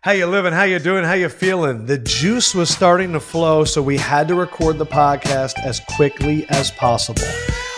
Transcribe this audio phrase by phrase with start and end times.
[0.00, 0.52] How you living?
[0.52, 1.02] How you doing?
[1.02, 1.86] How you feeling?
[1.86, 6.46] The juice was starting to flow, so we had to record the podcast as quickly
[6.50, 7.26] as possible.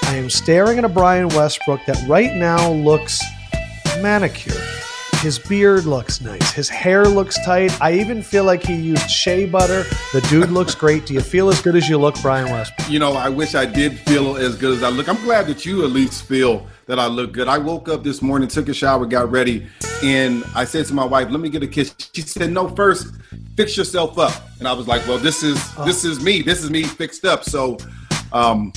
[0.02, 3.22] I am staring at a Brian Westbrook that right now looks
[4.02, 4.79] manicured.
[5.20, 6.50] His beard looks nice.
[6.50, 7.78] His hair looks tight.
[7.78, 9.82] I even feel like he used shea butter.
[10.14, 11.04] The dude looks great.
[11.04, 12.88] Do you feel as good as you look, Brian Westbrook?
[12.88, 15.10] You know, I wish I did feel as good as I look.
[15.10, 17.48] I'm glad that you at least feel that I look good.
[17.48, 19.66] I woke up this morning, took a shower, got ready,
[20.02, 23.08] and I said to my wife, "Let me get a kiss." She said, "No, first
[23.58, 25.84] fix yourself up." And I was like, "Well, this is oh.
[25.84, 26.40] this is me.
[26.40, 27.76] This is me fixed up." So,
[28.32, 28.72] um,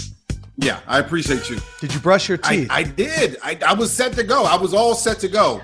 [0.57, 1.57] yeah, I appreciate you.
[1.79, 2.67] Did you brush your teeth?
[2.69, 3.37] I, I did.
[3.41, 4.43] I, I was set to go.
[4.43, 5.61] I was all set to go.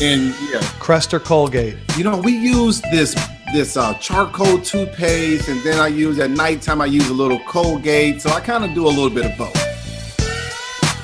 [0.00, 1.76] And yeah, Crest or Colgate.
[1.96, 3.14] You know, we use this
[3.54, 6.82] this uh, charcoal toothpaste, and then I use at nighttime.
[6.82, 9.56] I use a little Colgate, so I kind of do a little bit of both.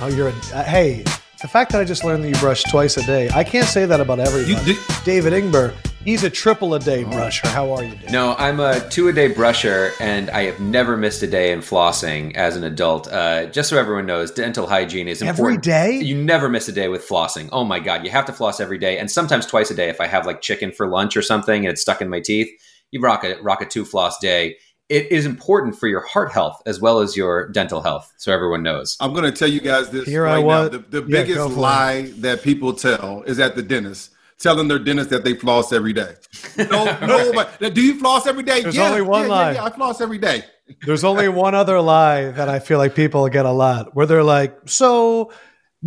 [0.02, 1.05] Oh, you're a uh, hey.
[1.42, 3.84] The fact that I just learned that you brush twice a day, I can't say
[3.84, 4.78] that about everybody.
[5.05, 5.74] David Ingber,
[6.05, 7.46] He's a triple a day brusher.
[7.46, 8.10] How are you, Dave?
[8.10, 11.61] No, I'm a two a day brusher, and I have never missed a day in
[11.61, 13.06] flossing as an adult.
[13.12, 15.66] Uh, just so everyone knows, dental hygiene is important.
[15.66, 16.05] Every day?
[16.05, 17.48] You never miss a day with flossing.
[17.53, 20.00] Oh my God, you have to floss every day, and sometimes twice a day if
[20.00, 22.50] I have like chicken for lunch or something and it's stuck in my teeth.
[22.91, 24.59] You rock a rock a two floss day.
[24.92, 28.62] It is important for your heart health as well as your dental health, so everyone
[28.62, 28.98] knows.
[29.00, 30.70] I'm going to tell you guys this Here right I was.
[30.70, 30.78] now.
[30.78, 32.20] The, the yeah, biggest lie it.
[32.20, 36.14] that people tell is at the dentist telling their dentist that they floss every day.
[36.58, 38.60] No, no, but do you floss every day?
[38.60, 39.52] There's yeah, only one yeah, lie.
[39.52, 40.44] Yeah, yeah, I floss every day.
[40.84, 44.22] There's only one other lie that I feel like people get a lot, where they're
[44.22, 45.32] like, "So,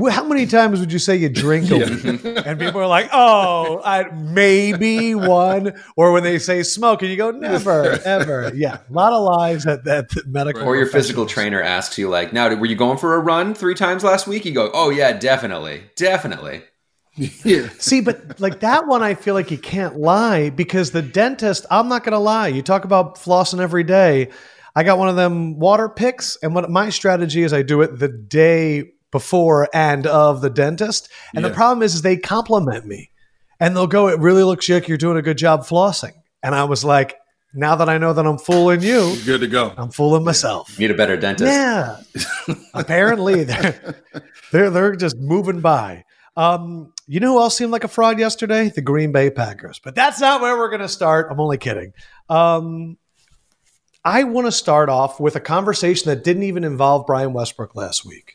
[0.09, 3.81] how many times would you say you drink a week?" And people are like, "Oh,
[3.83, 8.93] I, maybe one." Or when they say smoke, and you go, "Never, ever." Yeah, a
[8.93, 10.63] lot of lies at that medical.
[10.63, 13.75] Or your physical trainer asks you, like, "Now, were you going for a run three
[13.75, 16.63] times last week?" You go, "Oh yeah, definitely, definitely."
[17.16, 17.69] Yeah.
[17.79, 21.88] See, but like that one, I feel like you can't lie because the dentist, I'm
[21.88, 22.49] not going to lie.
[22.49, 24.29] You talk about flossing every day.
[24.75, 27.97] I got one of them water picks, and what my strategy is, I do it
[27.97, 31.07] the day before and of the dentist.
[31.33, 31.47] And yeah.
[31.47, 33.11] the problem is, is they compliment me,
[33.61, 36.11] and they'll go, "It really looks like you're doing a good job flossing."
[36.43, 37.15] And I was like,
[37.53, 39.73] now that I know that I'm fooling you, You're good to go.
[39.77, 40.77] I'm fooling myself.
[40.77, 41.49] Need a better dentist.
[41.49, 42.55] Yeah.
[42.73, 43.95] Apparently, they're,
[44.51, 46.03] they're they're just moving by.
[46.35, 48.67] Um, you know who else seemed like a fraud yesterday?
[48.67, 49.79] The Green Bay Packers.
[49.79, 51.27] But that's not where we're going to start.
[51.31, 51.93] I'm only kidding.
[52.27, 52.97] Um,
[54.03, 58.05] I want to start off with a conversation that didn't even involve Brian Westbrook last
[58.05, 58.34] week.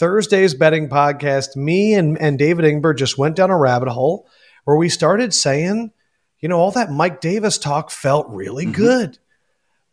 [0.00, 4.28] Thursday's betting podcast, me and, and David Ingber just went down a rabbit hole
[4.64, 5.92] where we started saying,
[6.40, 8.72] you know, all that Mike Davis talk felt really mm-hmm.
[8.72, 9.18] good.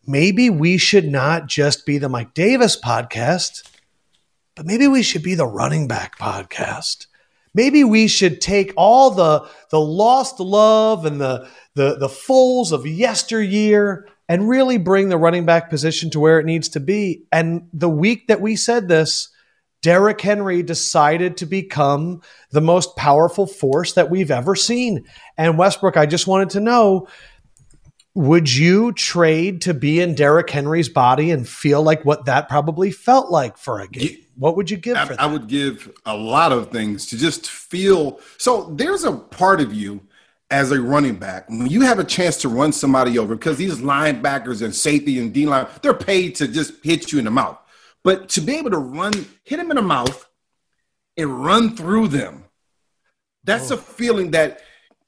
[0.06, 3.69] Maybe we should not just be the Mike Davis podcast,
[4.56, 7.06] but maybe we should be the running back podcast
[7.57, 12.85] maybe we should take all the the lost love and the the the fulls of
[12.85, 17.24] yesteryear and really bring the running back position to where it needs to be.
[17.31, 19.29] And the week that we said this,
[19.81, 22.21] Derrick Henry decided to become
[22.51, 25.05] the most powerful force that we've ever seen.
[25.38, 27.07] And Westbrook, I just wanted to know
[28.17, 32.89] would you trade to be in Derrick Henry's body and feel like what that probably
[32.89, 34.17] felt like for a game?
[34.35, 34.97] What would you give?
[34.97, 38.19] I, I, would give a lot of things to just feel.
[38.38, 40.01] So there's a part of you
[40.49, 43.77] as a running back when you have a chance to run somebody over because these
[43.77, 47.57] linebackers and safety and D line they're paid to just hit you in the mouth,
[48.07, 49.12] but to be able to run,
[49.44, 50.29] hit them in the mouth,
[51.18, 52.45] and run through them,
[53.44, 53.75] that's oh.
[53.75, 54.62] a feeling that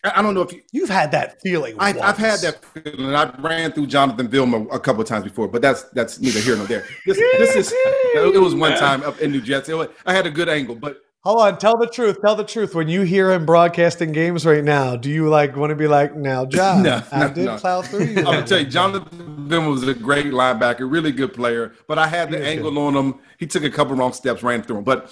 [0.04, 1.78] I don't know if you, you've had that feeling.
[1.80, 3.06] I, have had that feeling.
[3.06, 6.42] And I ran through Jonathan Vilma a couple of times before, but that's that's neither
[6.42, 6.86] here nor there.
[7.06, 9.74] This, this is it was one time up in New Jersey.
[10.06, 11.58] I had a good angle, but hold on.
[11.58, 12.22] Tell the truth.
[12.22, 12.76] Tell the truth.
[12.76, 16.16] When you hear him broadcasting games right now, do you like want to be like,
[16.16, 16.84] now, John?
[16.84, 17.58] no, I no, did no.
[17.58, 18.18] plow through you.
[18.20, 22.08] I'm gonna tell you, Jonathan Vilma was a great linebacker, really good player, but I
[22.08, 22.80] had the angle good.
[22.80, 23.20] on him.
[23.38, 25.12] He took a couple wrong steps, ran through him, but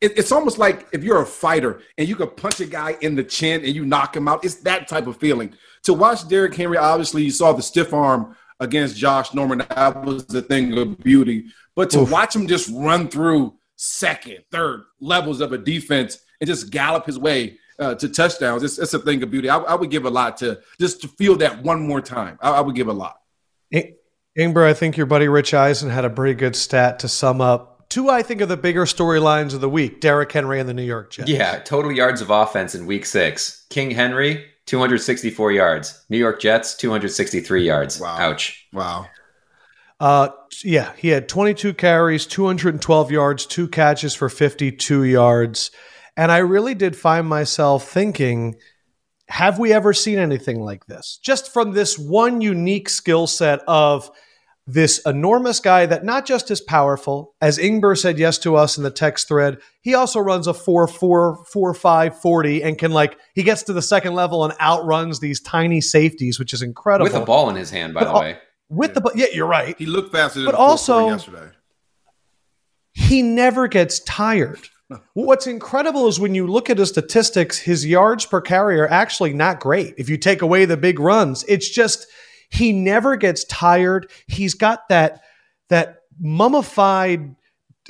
[0.00, 3.14] it, it's almost like if you're a fighter and you could punch a guy in
[3.14, 4.44] the chin and you knock him out.
[4.44, 5.54] It's that type of feeling.
[5.84, 9.58] To watch Derrick Henry, obviously, you saw the stiff arm against Josh Norman.
[9.68, 11.46] That was the thing of beauty.
[11.74, 12.10] But to Oof.
[12.10, 13.54] watch him just run through
[13.84, 18.78] second, third levels of a defense and just gallop his way uh, to touchdowns, it's,
[18.78, 19.48] it's, a thing of beauty.
[19.48, 22.38] I, I, would give a lot to just to feel that one more time.
[22.40, 23.20] I, I would give a lot.
[24.38, 27.74] Ingber, I think your buddy Rich Eisen had a pretty good stat to sum up
[27.94, 30.82] two, I think, are the bigger storylines of the week Derrick Henry and the New
[30.82, 31.30] York Jets.
[31.30, 33.66] Yeah, total yards of offense in week six.
[33.70, 36.04] King Henry, 264 yards.
[36.08, 38.00] New York Jets, 263 yards.
[38.00, 38.16] Wow.
[38.18, 38.66] Ouch.
[38.72, 39.06] Wow.
[40.00, 40.28] Uh,
[40.62, 45.70] yeah, he had 22 carries, 212 yards, two catches for 52 yards.
[46.16, 48.56] And I really did find myself thinking,
[49.28, 51.18] have we ever seen anything like this?
[51.22, 54.10] Just from this one unique skill set of
[54.66, 58.82] this enormous guy that not just is powerful, as Ingber said yes to us in
[58.84, 63.18] the text thread, he also runs a 4 4 4 5 40 and can like
[63.34, 67.04] he gets to the second level and outruns these tiny safeties, which is incredible.
[67.04, 68.38] With a ball in his hand, by the way.
[68.74, 69.00] With yeah.
[69.00, 69.76] the yeah, you're right.
[69.78, 71.50] He looked faster than but also yesterday.
[72.92, 74.68] He never gets tired.
[75.14, 79.32] What's incredible is when you look at his statistics, his yards per carry are actually
[79.32, 79.94] not great.
[79.98, 82.06] If you take away the big runs, it's just
[82.50, 84.10] he never gets tired.
[84.26, 85.22] He's got that
[85.68, 87.34] that mummified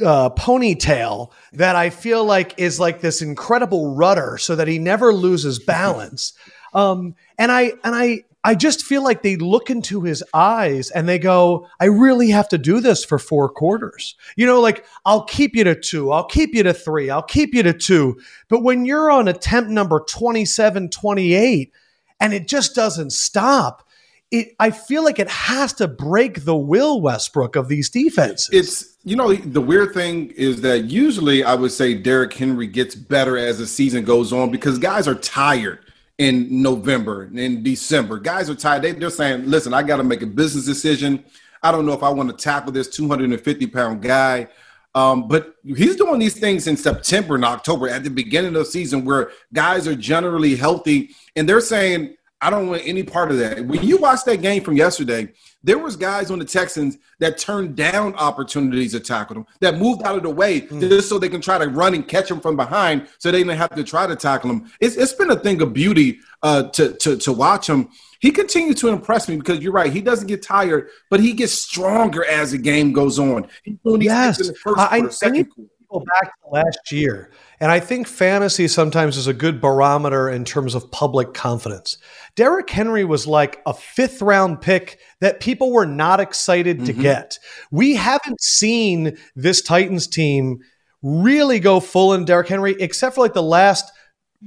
[0.05, 5.13] uh, ponytail that I feel like is like this incredible rudder, so that he never
[5.13, 6.33] loses balance.
[6.75, 11.09] Um, and I and I I just feel like they look into his eyes and
[11.09, 14.17] they go, I really have to do this for four quarters.
[14.37, 17.55] You know, like, I'll keep you to two, I'll keep you to three, I'll keep
[17.55, 18.21] you to two.
[18.49, 21.73] But when you're on attempt number 27, 28,
[22.21, 23.89] and it just doesn't stop,
[24.31, 28.51] it, I feel like it has to break the will Westbrook of these defenses.
[28.53, 32.95] It's you know the weird thing is that usually I would say Derrick Henry gets
[32.95, 35.84] better as the season goes on because guys are tired
[36.19, 38.19] in November and in December.
[38.19, 38.83] Guys are tired.
[38.83, 41.25] They, they're saying, listen, I got to make a business decision.
[41.63, 44.49] I don't know if I want to tackle this 250 pound guy.
[44.95, 48.65] Um, but he's doing these things in September and October at the beginning of the
[48.65, 52.15] season where guys are generally healthy and they're saying,
[52.45, 53.65] I don't want any part of that.
[53.65, 55.33] When you watch that game from yesterday,
[55.63, 60.03] there was guys on the Texans that turned down opportunities to tackle them, that moved
[60.03, 60.79] out of the way mm.
[60.79, 63.57] just so they can try to run and catch them from behind, so they didn't
[63.57, 64.71] have to try to tackle them.
[64.79, 67.89] It's, it's been a thing of beauty uh, to, to to watch him.
[68.21, 69.91] He continues to impress me because you're right.
[69.91, 73.49] He doesn't get tired, but he gets stronger as the game goes on.
[73.63, 74.37] He's doing these yes.
[74.37, 77.31] things in the first I, quarter, second quarter go back to last year,
[77.61, 81.99] and I think fantasy sometimes is a good barometer in terms of public confidence.
[82.37, 86.87] Derrick Henry was like a fifth round pick that people were not excited mm-hmm.
[86.87, 87.39] to get.
[87.71, 90.61] We haven't seen this Titans team
[91.03, 93.91] really go full in Derrick Henry, except for like the last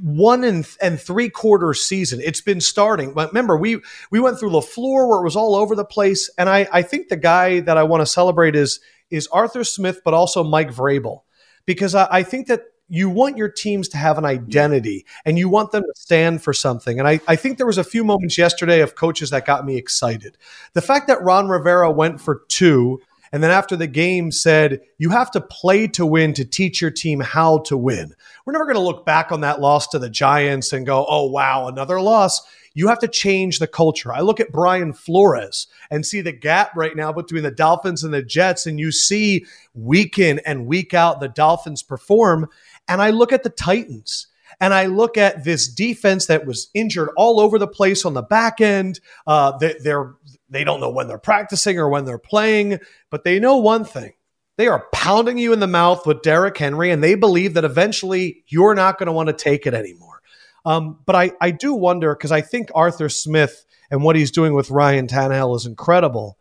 [0.01, 2.19] one and, and three quarter season.
[2.23, 3.13] It's been starting.
[3.13, 3.79] But remember, we
[4.11, 6.29] we went through LaFleur where it was all over the place.
[6.37, 8.79] And I, I think the guy that I want to celebrate is
[9.09, 11.21] is Arthur Smith, but also Mike Vrabel
[11.67, 15.49] because I, I think that you want your teams to have an identity and you
[15.49, 16.99] want them to stand for something.
[16.99, 19.75] And I, I think there was a few moments yesterday of coaches that got me
[19.75, 20.37] excited.
[20.73, 23.01] The fact that Ron Rivera went for two
[23.31, 26.91] and then after the game said, you have to play to win to teach your
[26.91, 28.13] team how to win.
[28.45, 31.25] We're never going to look back on that loss to the Giants and go, oh,
[31.25, 32.41] wow, another loss.
[32.73, 34.13] You have to change the culture.
[34.13, 38.13] I look at Brian Flores and see the gap right now between the Dolphins and
[38.13, 42.47] the Jets, and you see week in and week out the Dolphins perform.
[42.87, 44.27] And I look at the Titans
[44.59, 48.21] and I look at this defense that was injured all over the place on the
[48.21, 48.99] back end.
[49.25, 50.15] Uh, they, they're
[50.49, 52.79] they don't know when they're practicing or when they're playing,
[53.09, 54.13] but they know one thing.
[54.57, 58.43] They are pounding you in the mouth with Derrick Henry, and they believe that eventually
[58.47, 60.21] you're not going to want to take it anymore.
[60.65, 64.53] Um, but I, I do wonder because I think Arthur Smith and what he's doing
[64.53, 66.37] with Ryan Tannehill is incredible.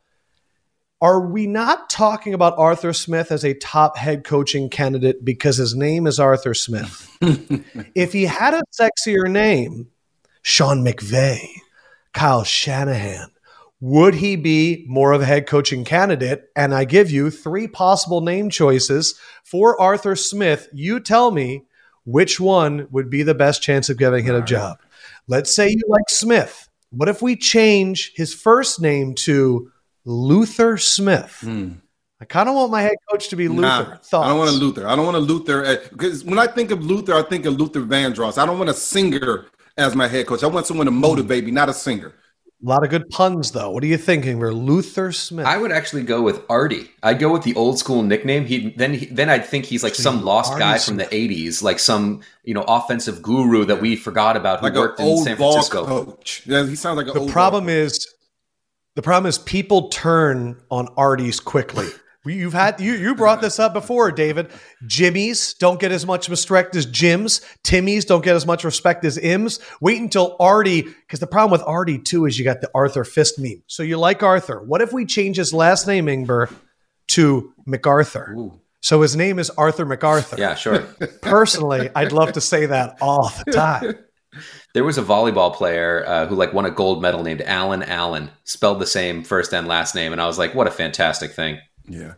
[1.01, 5.77] Are we not talking about Arthur Smith as a top head coaching candidate because his
[5.77, 7.15] name is Arthur Smith?
[7.95, 9.89] if he had a sexier name,
[10.41, 11.47] Sean McVay,
[12.15, 13.31] Kyle Shanahan,
[13.81, 16.45] would he be more of a head coaching candidate?
[16.57, 20.69] And I give you three possible name choices for Arthur Smith.
[20.73, 21.65] You tell me
[22.05, 24.79] which one would be the best chance of getting him a job?
[25.29, 26.69] Let's say you like Smith.
[26.91, 29.71] What if we change his first name to
[30.05, 31.41] Luther Smith?
[31.43, 31.81] Mm.
[32.19, 33.61] I kind of want my head coach to be Luther.
[33.61, 34.15] Nah, Thoughts?
[34.15, 34.89] I don't want a Luther.
[34.89, 37.81] I don't want a Luther because when I think of Luther, I think of Luther
[37.81, 38.39] Vandross.
[38.39, 40.43] I don't want a singer as my head coach.
[40.43, 42.15] I want someone to motivate me, not a singer.
[42.65, 43.71] A lot of good puns, though.
[43.71, 44.39] What are you thinking?
[44.39, 45.45] We're Luther Smith.
[45.45, 46.91] I would actually go with Artie.
[47.03, 48.47] I'd go with the old school nickname.
[48.47, 51.09] He then he, then I'd think he's like some lost Artie guy Smith.
[51.09, 54.75] from the '80s, like some you know offensive guru that we forgot about who like
[54.75, 55.85] worked in San Francisco.
[55.85, 56.43] Coach.
[56.47, 58.07] Yeah, he sounds like the problem is
[58.95, 61.89] the problem is people turn on Artie's quickly.
[62.27, 64.51] You've had you you brought this up before, David.
[64.87, 67.41] Jimmy's don't get as much respect as Jim's.
[67.63, 69.61] Timmy's don't get as much respect as Im's.
[69.81, 73.39] Wait until Artie, because the problem with Artie too is you got the Arthur Fist
[73.39, 73.63] meme.
[73.67, 74.63] So you like Arthur.
[74.63, 76.53] What if we change his last name, Ingber,
[77.09, 78.35] to MacArthur?
[78.37, 78.61] Ooh.
[78.81, 80.37] So his name is Arthur MacArthur.
[80.39, 80.81] Yeah, sure.
[81.23, 83.95] Personally, I'd love to say that all the time.
[84.75, 88.31] There was a volleyball player uh, who like won a gold medal named Alan Allen,
[88.45, 91.59] spelled the same first and last name, and I was like, what a fantastic thing.
[91.89, 92.15] Yeah.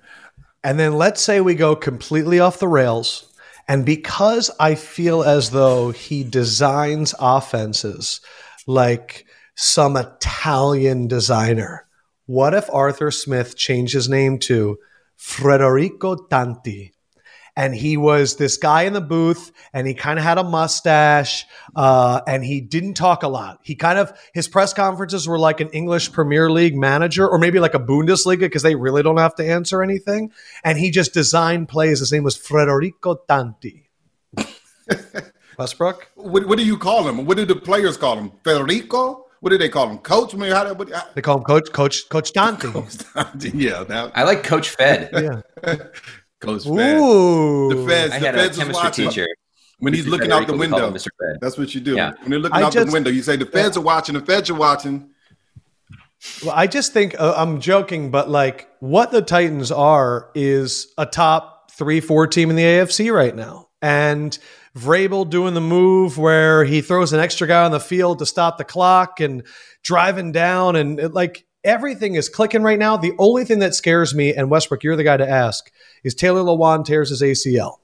[0.65, 3.27] And then let's say we go completely off the rails
[3.69, 8.21] And because I feel as though he designs offenses
[8.67, 11.87] like some Italian designer,
[12.27, 14.79] what if Arthur Smith changed his name to
[15.17, 16.95] Federico Tanti?
[17.59, 21.45] And he was this guy in the booth and he kind of had a mustache
[21.75, 25.61] uh, and he didn't talk a lot he kind of his press conferences were like
[25.61, 29.35] an english premier league manager or maybe like a bundesliga because they really don't have
[29.35, 33.91] to answer anything and he just designed plays his name was federico tanti
[35.59, 39.51] westbrook what, what, do you call him what do the players call him federico what
[39.51, 39.99] do they call him?
[39.99, 40.35] Coach?
[40.35, 42.69] I mean, how, what, how, they call him Coach Coach Coach Tanti.
[42.73, 43.51] Coach Tanti.
[43.51, 45.11] Yeah, now, I like Coach Fed.
[45.13, 45.75] yeah,
[46.41, 46.99] Coach Fed.
[46.99, 47.69] Ooh.
[47.75, 49.27] The feds, I the had feds a chemistry teacher.
[49.81, 50.11] When he's Mr.
[50.11, 50.99] looking Federico, out the we call him window.
[50.99, 51.09] Mr.
[51.21, 51.39] Fed.
[51.41, 51.95] That's what you do.
[51.95, 52.13] Yeah.
[52.21, 54.15] When they're looking I out just- the window, you say the feds are watching.
[54.15, 55.11] The feds are watching.
[56.45, 61.07] Well, I just think uh, I'm joking, but like what the Titans are is a
[61.07, 63.69] top three, four team in the AFC right now.
[63.81, 64.37] And
[64.77, 68.59] Vrabel doing the move where he throws an extra guy on the field to stop
[68.59, 69.45] the clock and
[69.85, 72.97] driving down and it, like everything is clicking right now.
[72.97, 75.71] The only thing that scares me, and Westbrook, you're the guy to ask,
[76.03, 77.77] is Taylor Lewan tears his ACL.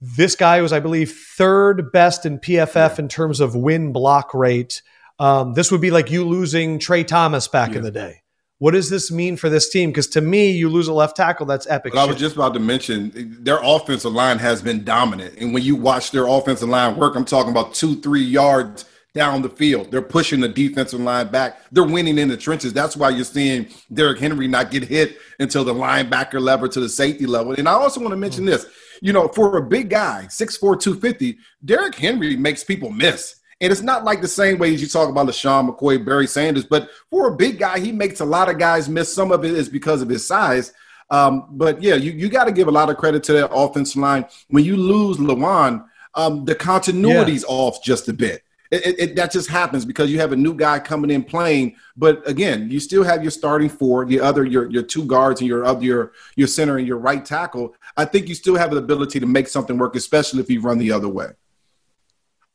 [0.00, 4.82] This guy was, I believe, third best in PFF in terms of win block rate.
[5.20, 7.76] Um, this would be like you losing Tra Thomas back Yeah.
[7.76, 8.22] in the day.
[8.58, 9.90] What does this mean for this team?
[9.90, 11.92] Because to me, you lose a left tackle, that's epic.
[11.94, 15.34] But I was just about to mention their offensive line has been dominant.
[15.38, 18.84] And when you watch their offensive line work, I'm talking about two, three yards
[19.14, 19.90] down the field.
[19.90, 21.60] They're pushing the defensive line back.
[21.70, 22.72] They're winning in the trenches.
[22.72, 26.88] That's why you're seeing Derrick Henry not get hit until the linebacker level to the
[26.88, 27.52] safety level.
[27.52, 28.66] And I also want to mention this.
[29.02, 33.36] You know, for a big guy, 6'4, 250, Derrick Henry makes people miss.
[33.60, 36.64] And it's not like the same way as you talk about LeSean McCoy, Barry Sanders,
[36.64, 39.12] but for a big guy, he makes a lot of guys miss.
[39.12, 40.72] Some of it is because of his size.
[41.10, 44.00] Um, but yeah, you, you got to give a lot of credit to that offensive
[44.00, 44.24] line.
[44.48, 48.42] When you lose Lewan, um, the continuity's off just a bit.
[48.72, 51.76] It, it, that just happens because you have a new guy coming in playing.
[51.94, 55.48] But again, you still have your starting four, the other your your two guards and
[55.48, 57.74] your other your your center and your right tackle.
[57.98, 60.78] I think you still have the ability to make something work, especially if you run
[60.78, 61.32] the other way.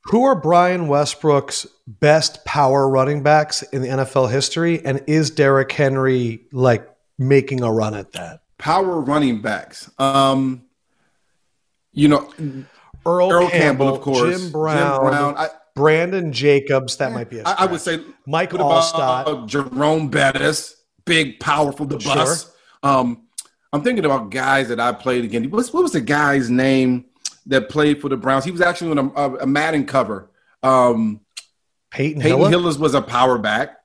[0.05, 4.83] Who are Brian Westbrook's best power running backs in the NFL history?
[4.83, 8.41] And is Derrick Henry like making a run at that?
[8.57, 9.91] Power running backs.
[9.99, 10.63] Um,
[11.93, 12.31] you know,
[13.05, 14.41] Earl, Earl Campbell, Campbell, of course.
[14.41, 16.97] Jim Brown, I, Brandon Jacobs.
[16.97, 17.39] That might be.
[17.39, 19.47] A I, I would say Mike what about Alstott.
[19.47, 22.15] Jerome Bettis, big, powerful, the Sure.
[22.15, 22.51] bus.
[22.83, 23.27] Um,
[23.71, 25.49] I'm thinking about guys that I played against.
[25.51, 27.05] What's, what was the guy's name
[27.45, 28.43] that played for the Browns?
[28.43, 30.31] He was actually on a, a, a Madden cover.
[30.63, 31.21] Um,
[31.91, 32.49] Peyton, Peyton Hillis.
[32.49, 33.77] Hillis was a power back.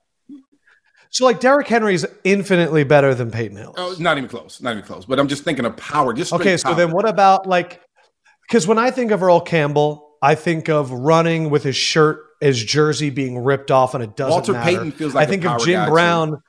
[1.11, 3.75] So like Derrick Henry's infinitely better than Peyton Hillis.
[3.77, 4.63] Oh, not even close.
[4.63, 5.05] Not even close.
[5.05, 6.15] But I'm just thinking of power.
[6.15, 6.75] Just Okay, so power.
[6.75, 7.83] then what about like
[8.49, 12.63] because when I think of Earl Campbell, I think of running with his shirt, his
[12.63, 14.71] jersey being ripped off, and it doesn't Walter matter.
[14.71, 15.91] Payton feels like I think of Jim guy, too.
[15.91, 16.43] Brown.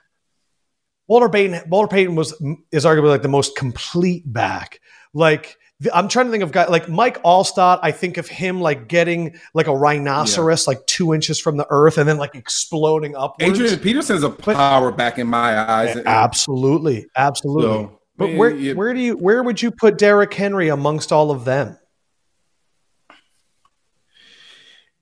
[1.08, 1.68] Walter Payton.
[1.68, 2.32] Walter Payton was
[2.72, 4.80] is arguably like the most complete back.
[5.12, 5.56] Like
[5.92, 7.80] I'm trying to think of guys like Mike Alstott.
[7.82, 11.98] I think of him like getting like a rhinoceros like two inches from the earth
[11.98, 13.58] and then like exploding upwards.
[13.60, 15.96] Adrian Peterson's a power back in my eyes.
[16.06, 17.62] absolutely, absolutely.
[17.64, 21.12] So, but man, where you- where do you where would you put Derrick Henry amongst
[21.12, 21.76] all of them?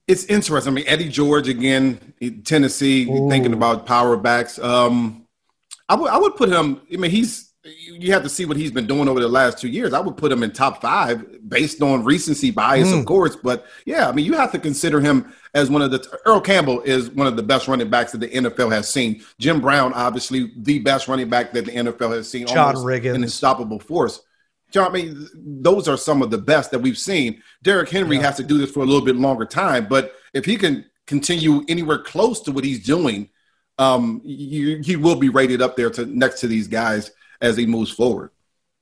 [0.09, 0.73] It's interesting.
[0.73, 2.13] I mean, Eddie George again,
[2.45, 3.29] Tennessee, Ooh.
[3.31, 4.59] thinking about power backs.
[4.59, 5.27] Um,
[5.89, 6.81] I would I would put him.
[6.93, 9.69] I mean, he's you have to see what he's been doing over the last two
[9.69, 9.93] years.
[9.93, 13.01] I would put him in top five based on recency bias, Mm.
[13.01, 13.37] of course.
[13.37, 16.05] But yeah, I mean, you have to consider him as one of the.
[16.27, 19.23] Earl Campbell is one of the best running backs that the NFL has seen.
[19.39, 22.49] Jim Brown, obviously, the best running back that the NFL has seen.
[22.49, 23.15] John Riggins.
[23.15, 24.21] an unstoppable force.
[24.73, 27.43] John, I mean, those are some of the best that we've seen.
[27.63, 28.23] Derrick Henry Yeah.
[28.23, 31.63] has to do this for a little bit longer time, but if he can continue
[31.69, 33.29] anywhere close to what he's doing,
[33.79, 37.11] um, you, he will be rated up there to next to these guys
[37.41, 38.31] as he moves forward.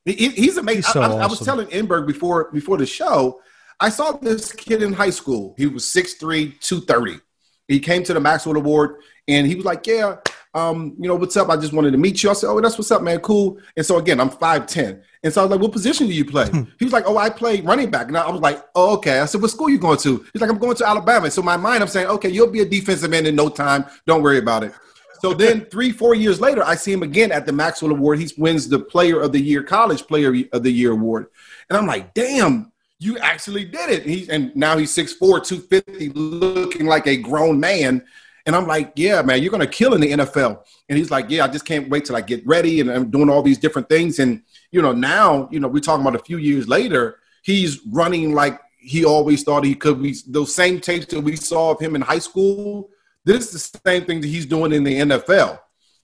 [0.05, 0.77] He- he- he's amazing.
[0.83, 3.41] He's so I, I- I was telling Ingber before before the show,
[3.79, 5.55] I saw this kid in high school.
[5.57, 7.19] He was 6'3", 230.
[7.67, 10.17] He came to the Maxwell Award and he was like, "Yeah,
[10.53, 11.49] um, you know what's up?
[11.49, 13.19] I just wanted to meet you." I said, "Oh, that's what's up, man.
[13.19, 16.13] Cool." And so again, I'm five ten, and so I was like, "What position do
[16.13, 18.95] you play?" he was like, "Oh, I play running back." And I was like, "Oh,
[18.97, 21.41] okay." I said, "What school you going to?" He's like, "I'm going to Alabama." So
[21.41, 23.85] my mind, I'm saying, "Okay, you'll be a defensive end in no time.
[24.05, 24.73] Don't worry about it."
[25.21, 28.19] So then, three, four years later, I see him again at the Maxwell Award.
[28.19, 31.27] He wins the Player of the Year, College Player of the Year award,
[31.69, 32.71] and I'm like, "Damn."
[33.03, 34.03] You actually did it.
[34.03, 38.03] He's and now he's 6'4, 250, looking like a grown man.
[38.45, 40.63] And I'm like, yeah, man, you're gonna kill in the NFL.
[40.89, 43.29] And he's like, yeah, I just can't wait till I get ready and I'm doing
[43.29, 44.19] all these different things.
[44.19, 48.33] And you know, now, you know, we're talking about a few years later, He's running
[48.33, 49.99] like he always thought he could.
[49.99, 52.89] We those same tapes that we saw of him in high school.
[53.25, 55.59] This is the same thing that he's doing in the NFL.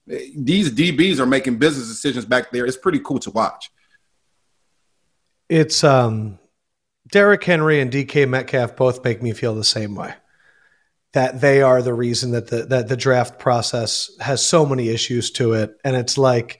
[0.07, 2.65] These DBs are making business decisions back there.
[2.65, 3.71] It's pretty cool to watch.
[5.49, 6.39] It's um,
[7.11, 10.13] Derrick Henry and DK Metcalf both make me feel the same way.
[11.17, 15.31] That they are the reason that the that the draft process has so many issues
[15.31, 16.59] to it, and it's like,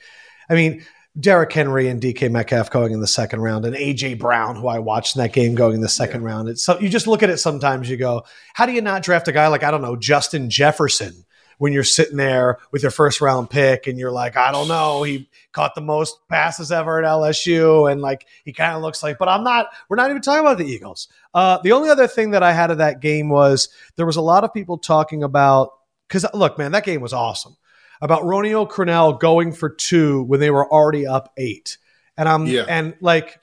[0.49, 0.83] I mean,
[1.19, 4.79] Derrick Henry and DK Metcalf going in the second round, and AJ Brown, who I
[4.79, 6.29] watched in that game going in the second yeah.
[6.29, 6.49] round.
[6.49, 7.87] It's so you just look at it sometimes.
[7.87, 8.23] You go,
[8.55, 11.23] how do you not draft a guy like I don't know Justin Jefferson
[11.57, 15.03] when you're sitting there with your first round pick and you're like, I don't know,
[15.03, 19.17] he caught the most passes ever at LSU, and like he kind of looks like,
[19.17, 19.67] but I'm not.
[19.89, 21.07] We're not even talking about the Eagles.
[21.33, 24.21] Uh, the only other thing that I had of that game was there was a
[24.21, 25.71] lot of people talking about
[26.07, 27.57] because look, man, that game was awesome
[28.01, 31.77] about Romeo Crennel going for two when they were already up eight.
[32.17, 32.65] And I'm yeah.
[32.67, 33.39] and like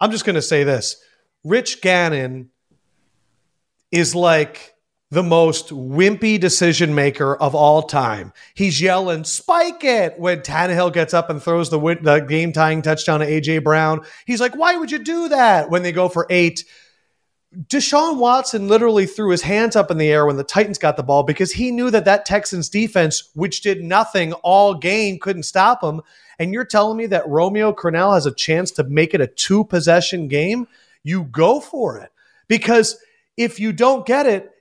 [0.00, 0.96] I'm just gonna say this.
[1.44, 2.50] Rich Gannon
[3.90, 4.74] is like
[5.10, 8.32] the most wimpy decision maker of all time.
[8.54, 12.80] He's yelling, spike it when Tannehill gets up and throws the, win- the game tying
[12.80, 14.04] touchdown to AJ Brown.
[14.24, 16.64] He's like, why would you do that when they go for eight?
[17.66, 21.02] Deshaun Watson literally threw his hands up in the air when the Titans got the
[21.02, 25.82] ball because he knew that that Texans defense, which did nothing all game, couldn't stop
[25.82, 26.00] him.
[26.38, 29.64] And you're telling me that Romeo Crennel has a chance to make it a two
[29.64, 30.68] possession game?
[31.02, 32.12] You go for it.
[32.46, 32.98] Because
[33.36, 34.52] if you don't get it,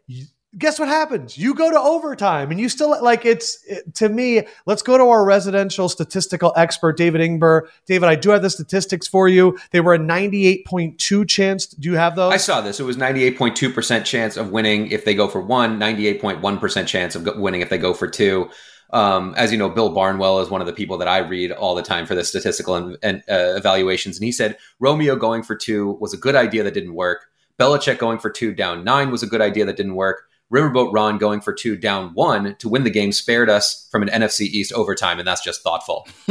[0.57, 1.37] guess what happens?
[1.37, 4.43] You go to overtime and you still like it's it, to me.
[4.65, 7.67] Let's go to our residential statistical expert, David Ingber.
[7.85, 9.57] David, I do have the statistics for you.
[9.71, 11.67] They were a 98.2 chance.
[11.67, 12.33] Do you have those?
[12.33, 12.79] I saw this.
[12.79, 17.61] It was 98.2% chance of winning if they go for one, 98.1% chance of winning
[17.61, 18.49] if they go for two.
[18.91, 21.75] Um, as you know, Bill Barnwell is one of the people that I read all
[21.75, 24.17] the time for the statistical and, and uh, evaluations.
[24.17, 27.27] And he said Romeo going for two was a good idea that didn't work.
[27.59, 30.28] Belichick going for two down nine was a good idea that didn't work.
[30.53, 34.09] Riverboat Ron going for two down one to win the game spared us from an
[34.09, 36.07] NFC East overtime, and that's just thoughtful.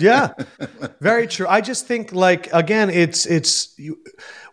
[0.00, 0.32] yeah,
[1.00, 1.46] very true.
[1.48, 3.98] I just think like again, it's it's you,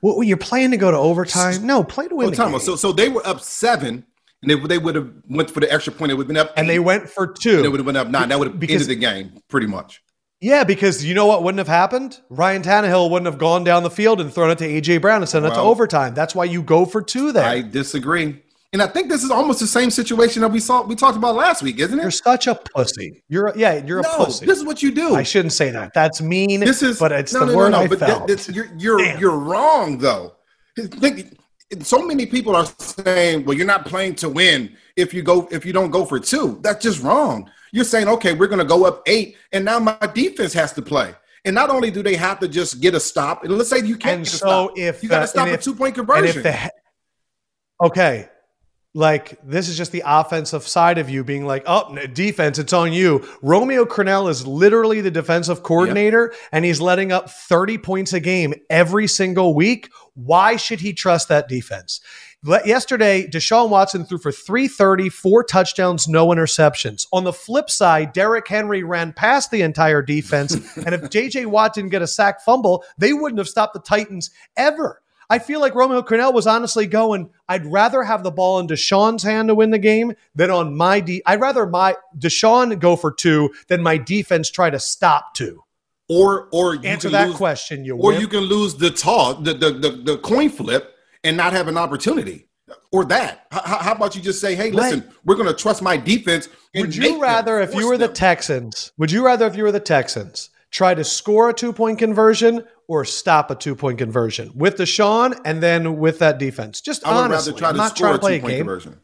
[0.01, 1.65] well, you're playing to go to overtime.
[1.65, 2.33] No, play to win.
[2.39, 4.05] Oh, so so they were up seven.
[4.41, 6.13] And they, they would have went for the extra point.
[6.13, 7.61] It would have been up, and they went for two.
[7.61, 8.29] They would have been up nine.
[8.29, 10.01] That would have because, ended the game pretty much.
[10.39, 12.21] Yeah, because you know what wouldn't have happened?
[12.29, 15.27] Ryan Tannehill wouldn't have gone down the field and thrown it to AJ Brown and
[15.27, 16.13] sent well, it to overtime.
[16.13, 17.43] That's why you go for two there.
[17.43, 18.41] I disagree.
[18.71, 21.35] And I think this is almost the same situation that we saw we talked about
[21.35, 22.01] last week, isn't it?
[22.03, 23.23] You're such a pussy.
[23.27, 24.45] You're a, yeah, you're no, a pussy.
[24.45, 25.15] This is what you do.
[25.15, 25.93] I shouldn't say that.
[25.95, 26.59] That's mean.
[26.59, 28.27] This is but it's no, the no, word no, no, I but felt.
[28.27, 29.19] That, you're you're Damn.
[29.19, 30.35] you're wrong though.
[31.81, 35.65] So many people are saying, "Well, you're not playing to win if you go if
[35.65, 36.59] you don't go for two.
[36.61, 37.49] That's just wrong.
[37.71, 40.83] You're saying, "Okay, we're going to go up eight, and now my defense has to
[40.83, 43.79] play." And not only do they have to just get a stop, and let's say
[43.79, 44.17] you can't.
[44.17, 44.71] And so stop.
[44.77, 46.43] if you got to uh, stop a two point conversion.
[46.43, 46.71] The,
[47.81, 48.29] okay,
[48.95, 52.91] like this is just the offensive side of you being like, oh, defense, it's on
[52.91, 53.27] you.
[53.41, 56.41] Romeo Crennel is literally the defensive coordinator, yep.
[56.51, 59.89] and he's letting up 30 points a game every single week.
[60.15, 62.01] Why should he trust that defense?
[62.43, 67.05] Yesterday, Deshaun Watson threw for 330, four touchdowns, no interceptions.
[67.11, 70.53] On the flip side, Derrick Henry ran past the entire defense.
[70.77, 74.31] and if JJ Watt didn't get a sack fumble, they wouldn't have stopped the Titans
[74.55, 75.01] ever.
[75.29, 79.21] I feel like Romeo Crennel was honestly going, I'd rather have the ball in Deshaun's
[79.21, 81.21] hand to win the game than on my D.
[81.25, 85.63] I'd rather my Deshaun go for two than my defense try to stop two.
[86.09, 87.85] Or or you answer that lose, question.
[87.85, 88.21] You or wimp.
[88.21, 91.77] you can lose the toss, the, the the the coin flip, and not have an
[91.77, 92.47] opportunity.
[92.91, 93.45] Or that.
[93.51, 95.09] How, how about you just say, "Hey, listen, right.
[95.23, 98.07] we're going to trust my defense." would you rather, if you were them.
[98.07, 101.73] the Texans, would you rather, if you were the Texans, try to score a two
[101.73, 106.81] point conversion or stop a two point conversion with Deshaun and then with that defense.
[106.81, 108.99] Just I would honestly, rather try to not score to play a two point conversion.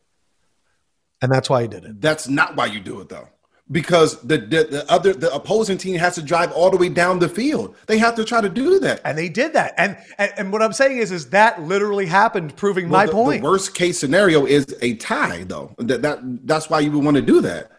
[1.22, 2.02] And that's why he did it.
[2.02, 3.30] That's not why you do it though.
[3.72, 7.20] Because the, the, the other the opposing team has to drive all the way down
[7.20, 7.76] the field.
[7.86, 9.74] They have to try to do that, and they did that.
[9.78, 13.12] And and, and what I'm saying is, is that literally happened, proving well, my the,
[13.12, 13.42] point.
[13.42, 15.74] The worst case scenario is a tie, though.
[15.80, 17.72] That that that's why you would want to do that.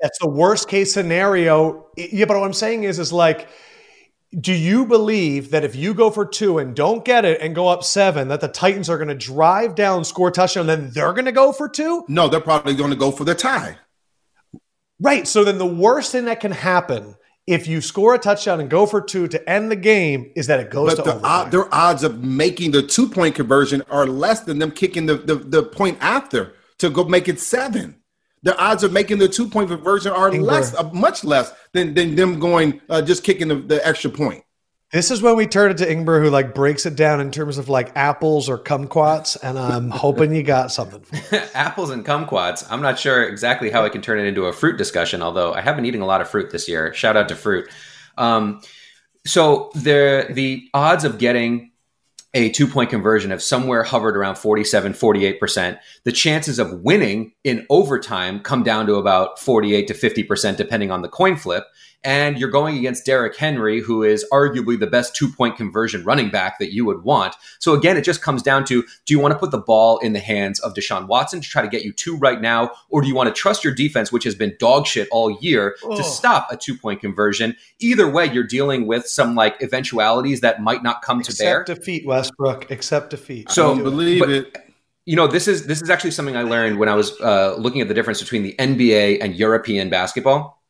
[0.00, 1.86] That's the worst case scenario.
[1.96, 3.48] Yeah, but what I'm saying is, is like
[4.38, 7.68] do you believe that if you go for two and don't get it and go
[7.68, 10.90] up seven, that the Titans are going to drive down, score a touchdown, and then
[10.92, 12.04] they're going to go for two?
[12.06, 13.76] No, they're probably going to go for the tie.
[15.00, 15.26] Right.
[15.26, 17.16] So then the worst thing that can happen
[17.46, 20.60] if you score a touchdown and go for two to end the game is that
[20.60, 24.40] it goes but to the their odds of making the two point conversion are less
[24.40, 27.99] than them kicking the, the, the point after to go make it seven
[28.42, 32.14] the odds of making the two point conversion are less, uh, much less than, than
[32.14, 34.44] them going uh, just kicking the, the, extra point.
[34.92, 37.58] This is when we turn it to Ingber, who like breaks it down in terms
[37.58, 41.04] of like apples or kumquats, and I'm hoping you got something.
[41.54, 42.66] apples and kumquats.
[42.70, 45.60] I'm not sure exactly how I can turn it into a fruit discussion, although I
[45.60, 46.92] have been eating a lot of fruit this year.
[46.92, 47.70] Shout out to fruit.
[48.18, 48.62] Um,
[49.26, 51.69] so the the odds of getting
[52.32, 55.78] a two point conversion have somewhere hovered around 47, 48%.
[56.04, 61.02] The chances of winning in overtime come down to about 48 to 50%, depending on
[61.02, 61.64] the coin flip
[62.02, 66.30] and you're going against Derrick Henry, who is arguably the best two point conversion running
[66.30, 67.34] back that you would want.
[67.58, 70.12] So again, it just comes down to do you want to put the ball in
[70.12, 73.08] the hands of Deshaun Watson to try to get you two right now, or do
[73.08, 75.96] you want to trust your defense, which has been dog shit all year, oh.
[75.96, 77.56] to stop a two point conversion?
[77.78, 81.64] Either way, you're dealing with some like eventualities that might not come to bear.
[81.64, 82.70] defeat, Westbrook.
[82.70, 83.50] Accept defeat.
[83.50, 84.56] So believe but, it
[85.06, 87.80] you know this is this is actually something i learned when i was uh, looking
[87.80, 90.62] at the difference between the nba and european basketball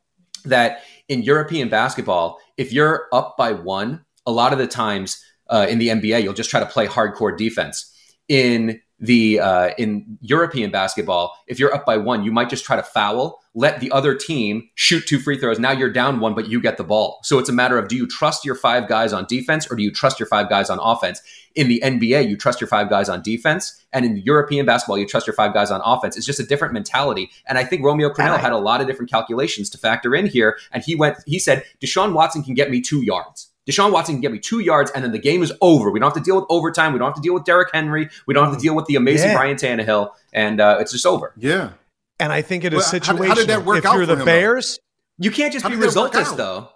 [0.45, 5.67] that in European basketball, if you're up by one, a lot of the times uh,
[5.69, 7.93] in the NBA, you'll just try to play hardcore defense.
[8.29, 12.77] In the uh, in European basketball, if you're up by one, you might just try
[12.77, 15.59] to foul, let the other team shoot two free throws.
[15.59, 17.19] Now you're down one, but you get the ball.
[17.23, 19.83] So it's a matter of do you trust your five guys on defense or do
[19.83, 21.23] you trust your five guys on offense?
[21.57, 25.07] In the NBA, you trust your five guys on defense, and in European basketball, you
[25.07, 26.17] trust your five guys on offense.
[26.17, 27.29] It's just a different mentality.
[27.49, 30.59] And I think Romeo Crennel had a lot of different calculations to factor in here.
[30.71, 33.50] And he went, he said, Deshaun Watson can get me two yards.
[33.69, 35.91] Deshaun Watson can get me two yards, and then the game is over.
[35.91, 36.93] We don't have to deal with overtime.
[36.93, 38.09] We don't have to deal with Derrick Henry.
[38.27, 39.37] We don't have to deal with the amazing yeah.
[39.37, 41.35] Ryan Tannehill, and uh, it's just over.
[41.37, 41.73] Yeah.
[42.19, 43.25] And I think it is well, situation.
[43.25, 43.97] How, how, did that work if out?
[43.97, 44.79] You're the him, Bears,
[45.19, 45.25] though?
[45.25, 46.69] you can't just how be resultist, though.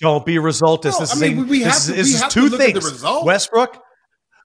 [0.00, 0.94] Don't be resultist.
[0.94, 3.02] No, this I mean, is, a, this, to, is two things.
[3.02, 3.82] Westbrook,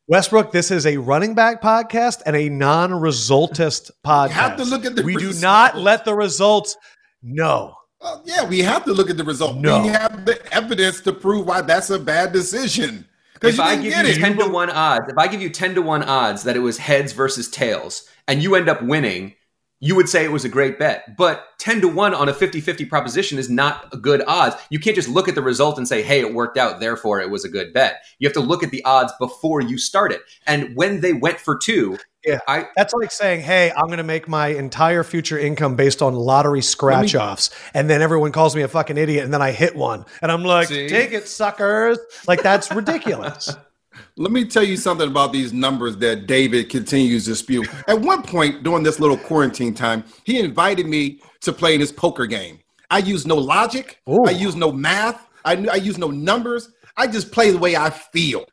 [0.07, 4.27] Westbrook, this is a running back podcast and a non-resultist podcast.
[4.27, 5.03] We have to look at the.
[5.03, 5.37] We results.
[5.37, 6.77] do not let the results.
[7.21, 7.75] No.
[8.07, 9.57] Well, yeah, we have to look at the result.
[9.57, 9.81] No.
[9.81, 13.05] We have the evidence to prove why that's a bad decision.
[13.41, 14.17] If I give you it.
[14.17, 16.77] ten to one odds, if I give you ten to one odds that it was
[16.77, 19.35] heads versus tails, and you end up winning,
[19.79, 21.15] you would say it was a great bet.
[21.17, 24.55] But 10 to 1 on a 50 50 proposition is not a good odds.
[24.69, 27.29] You can't just look at the result and say, hey, it worked out, therefore it
[27.29, 28.01] was a good bet.
[28.19, 30.21] You have to look at the odds before you start it.
[30.45, 34.03] And when they went for two, yeah, I, that's like saying, "Hey, I'm going to
[34.03, 38.63] make my entire future income based on lottery scratch offs," and then everyone calls me
[38.63, 40.89] a fucking idiot, and then I hit one, and I'm like, See?
[40.89, 43.55] "Take it, suckers!" Like that's ridiculous.
[44.15, 47.63] Let me tell you something about these numbers that David continues to spew.
[47.87, 51.91] At one point during this little quarantine time, he invited me to play in his
[51.91, 52.59] poker game.
[52.89, 54.01] I use no logic.
[54.09, 54.25] Ooh.
[54.25, 55.27] I use no math.
[55.45, 56.69] I, I use no numbers.
[56.95, 58.45] I just play the way I feel.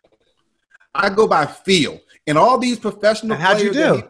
[0.94, 2.00] I go by feel.
[2.26, 4.02] And all these professional how'd you do?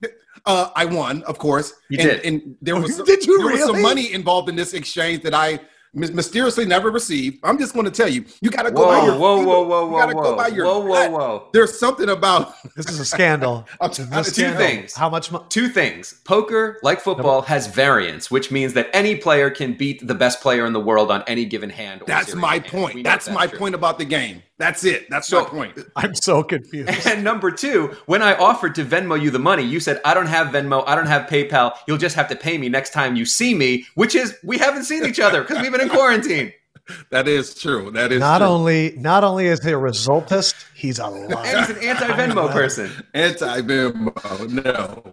[0.00, 0.08] He,
[0.46, 1.74] uh, I won, of course.
[1.90, 2.24] You and, did.
[2.24, 3.60] And there was, did you there really?
[3.60, 5.60] was some money involved in this exchange that I
[5.94, 7.38] mysteriously never received.
[7.42, 9.62] I'm just going to tell you, you got to go whoa, by your whoa, whoa,
[9.62, 11.48] whoa, whoa, whoa, go by your whoa, whoa, whoa.
[11.52, 13.66] There's something about this is a scandal.
[13.92, 14.58] two scandal.
[14.58, 14.94] things.
[14.94, 15.32] How much?
[15.32, 16.20] Mo- two things.
[16.24, 20.66] Poker, like football, has variance, which means that any player can beat the best player
[20.66, 22.02] in the world on any given hand.
[22.06, 23.04] That's my point.
[23.04, 23.58] That's, that's, my true.
[23.58, 24.42] point about the game.
[24.58, 25.08] That's it.
[25.08, 25.78] That's so, my point.
[25.96, 26.90] I'm so confused.
[27.06, 30.26] And number two, when I offered to Venmo you the money, you said, I don't
[30.26, 30.84] have Venmo.
[30.86, 31.74] I don't have PayPal.
[31.86, 34.84] You'll just have to pay me next time you see me, which is we haven't
[34.84, 36.52] seen each other because we've been in quarantine.
[37.10, 37.90] That is true.
[37.90, 38.46] That is not true.
[38.46, 41.36] only not only is he a resultist, he's a liar.
[41.44, 42.90] and he's an anti-Venmo person.
[43.12, 45.12] Anti-Venmo, no.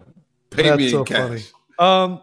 [0.51, 1.51] Pay That's me so in cash.
[1.77, 2.07] Funny.
[2.07, 2.21] Um,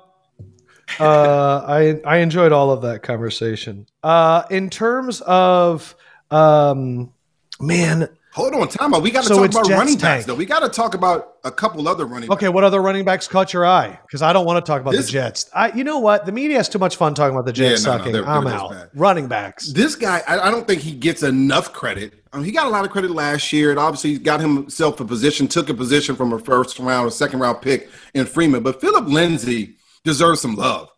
[0.98, 3.86] uh, I I enjoyed all of that conversation.
[4.02, 5.94] Uh, in terms of
[6.32, 7.12] um,
[7.60, 9.02] man, hold on, time out.
[9.02, 10.26] We got to so talk about Jets running backs, tank.
[10.26, 10.34] though.
[10.34, 12.28] We got to talk about a couple other running.
[12.28, 12.38] Backs.
[12.38, 13.98] Okay, what other running backs caught your eye?
[14.06, 15.50] Because I don't want to talk about this, the Jets.
[15.54, 16.26] I, you know what?
[16.26, 18.12] The media has too much fun talking about the Jets yeah, no, sucking.
[18.12, 18.70] No, I'm out.
[18.70, 18.90] Bad.
[18.94, 19.72] Running backs.
[19.72, 22.14] This guy, I, I, don't think he gets enough credit.
[22.32, 23.70] I mean, he got a lot of credit last year.
[23.70, 27.40] It obviously got himself a position, took a position from a first round or second
[27.40, 28.62] round pick in Freeman.
[28.62, 30.91] But Philip Lindsay deserves some love.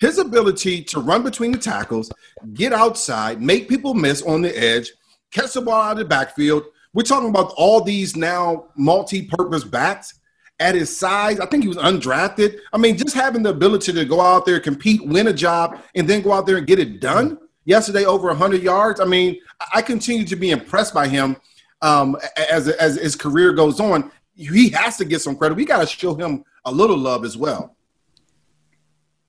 [0.00, 2.10] His ability to run between the tackles,
[2.54, 4.92] get outside, make people miss on the edge,
[5.30, 6.64] catch the ball out of the backfield.
[6.94, 10.18] We're talking about all these now multi-purpose backs
[10.58, 11.38] at his size.
[11.38, 12.58] I think he was undrafted.
[12.72, 16.08] I mean, just having the ability to go out there, compete, win a job, and
[16.08, 17.38] then go out there and get it done.
[17.66, 19.00] Yesterday, over 100 yards.
[19.00, 19.38] I mean,
[19.74, 21.36] I continue to be impressed by him
[21.82, 22.16] um,
[22.50, 24.10] as as his career goes on.
[24.34, 25.56] He has to get some credit.
[25.56, 27.76] We got to show him a little love as well.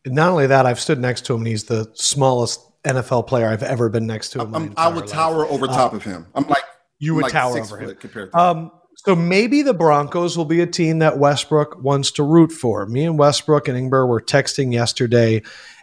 [0.05, 3.63] Not only that, I've stood next to him, and he's the smallest NFL player I've
[3.63, 4.41] ever been next to.
[4.41, 5.09] i would life.
[5.09, 6.27] tower over uh, top uh, of him.
[6.33, 6.63] I'm like
[6.99, 7.95] you would like tower over him.
[7.95, 8.71] Compared to um,
[9.03, 12.85] so maybe the Broncos will be a team that Westbrook wants to root for.
[12.85, 15.41] Me and Westbrook and Ingber were texting yesterday,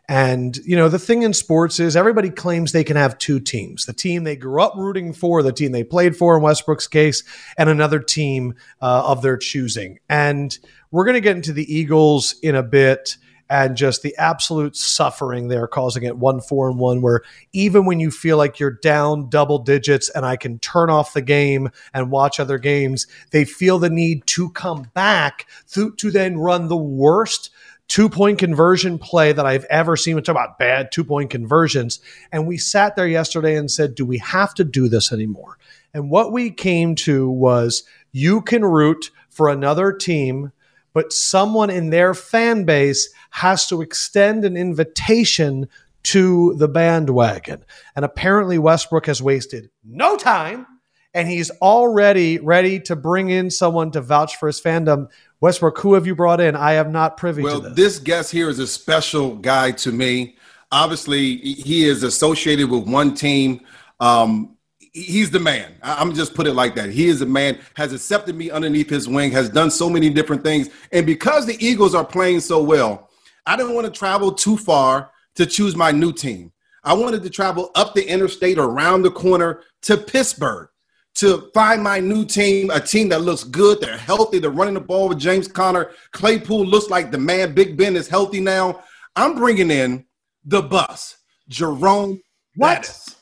[0.08, 3.86] And, you know, the thing in sports is everybody claims they can have two teams
[3.86, 7.24] the team they grew up rooting for, the team they played for in Westbrook's case,
[7.56, 9.98] and another team uh, of their choosing.
[10.08, 10.56] And
[10.90, 13.16] we're going to get into the Eagles in a bit
[13.50, 18.00] and just the absolute suffering they're causing at one four and one where even when
[18.00, 22.10] you feel like you're down double digits and i can turn off the game and
[22.10, 26.76] watch other games they feel the need to come back to, to then run the
[26.76, 27.50] worst
[27.88, 30.14] two point conversion play that I've ever seen.
[30.14, 32.00] We talk about bad two point conversions.
[32.30, 35.58] And we sat there yesterday and said, do we have to do this anymore?
[35.92, 37.82] And what we came to was
[38.12, 40.52] you can root for another team,
[40.98, 45.68] but someone in their fan base has to extend an invitation
[46.02, 47.64] to the bandwagon.
[47.94, 50.66] And apparently, Westbrook has wasted no time
[51.14, 55.06] and he's already ready to bring in someone to vouch for his fandom.
[55.40, 56.56] Westbrook, who have you brought in?
[56.56, 57.76] I am not privy well, to this.
[57.76, 60.36] this guest here is a special guy to me.
[60.72, 63.60] Obviously, he is associated with one team.
[64.00, 64.56] Um,
[65.02, 65.72] he's the man.
[65.82, 66.90] I'm just put it like that.
[66.90, 70.42] He is a man, has accepted me underneath his wing, has done so many different
[70.42, 70.68] things.
[70.92, 73.10] And because the Eagles are playing so well,
[73.46, 76.52] I didn't want to travel too far to choose my new team.
[76.84, 80.68] I wanted to travel up the interstate around the corner to Pittsburgh
[81.14, 83.80] to find my new team, a team that looks good.
[83.80, 84.38] They're healthy.
[84.38, 85.90] They're running the ball with James Conner.
[86.12, 87.54] Claypool looks like the man.
[87.54, 88.84] Big Ben is healthy now.
[89.16, 90.04] I'm bringing in
[90.44, 91.16] the bus,
[91.48, 92.22] Jerome.
[92.54, 92.82] What?
[92.82, 93.16] Bettis.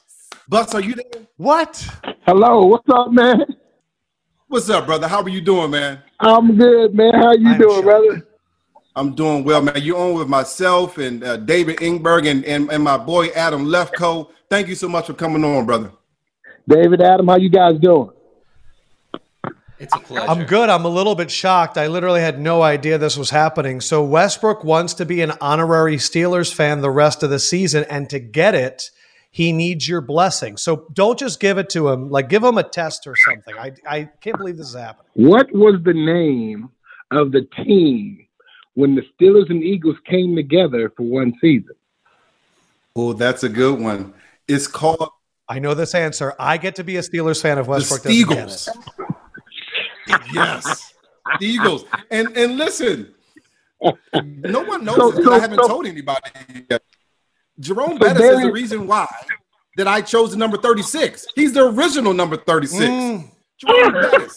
[0.48, 1.04] Bus, are you there?
[1.36, 1.88] What?
[2.24, 3.44] Hello, what's up, man?
[4.46, 5.08] What's up, brother?
[5.08, 6.00] How are you doing, man?
[6.20, 7.14] I'm good, man.
[7.14, 7.84] How you I'm doing, shocked.
[7.84, 8.28] brother?
[8.94, 9.82] I'm doing well, man.
[9.82, 14.30] You're on with myself and uh, David Ingber and, and, and my boy Adam Lefkoe.
[14.48, 15.90] Thank you so much for coming on, brother.
[16.68, 18.10] David, Adam, how you guys doing?
[19.78, 20.30] It's a pleasure.
[20.30, 20.68] I'm good.
[20.70, 21.76] I'm a little bit shocked.
[21.76, 23.80] I literally had no idea this was happening.
[23.80, 28.08] So Westbrook wants to be an honorary Steelers fan the rest of the season, and
[28.10, 28.90] to get it,
[29.36, 30.56] he needs your blessing.
[30.56, 32.08] So don't just give it to him.
[32.08, 33.54] Like give him a test or something.
[33.58, 35.04] I I can't believe this is happening.
[35.12, 36.70] What was the name
[37.10, 38.26] of the team
[38.72, 41.74] when the Steelers and Eagles came together for one season?
[42.96, 44.14] Oh, that's a good one.
[44.48, 45.10] It's called
[45.50, 46.32] I know this answer.
[46.38, 48.70] I get to be a Steelers fan of Westbrook doesn't Eagles.
[50.32, 50.94] yes,
[51.40, 51.84] the Eagles.
[52.10, 53.12] And and listen,
[54.14, 56.30] no one knows So- this 'cause so- I haven't so- told anybody
[56.70, 56.82] yet.
[57.60, 59.06] Jerome Bettis is the reason why
[59.76, 61.26] that I chose the number 36.
[61.34, 62.80] He's the original number 36.
[62.84, 63.30] Mm.
[63.58, 64.34] Jerome Bettis.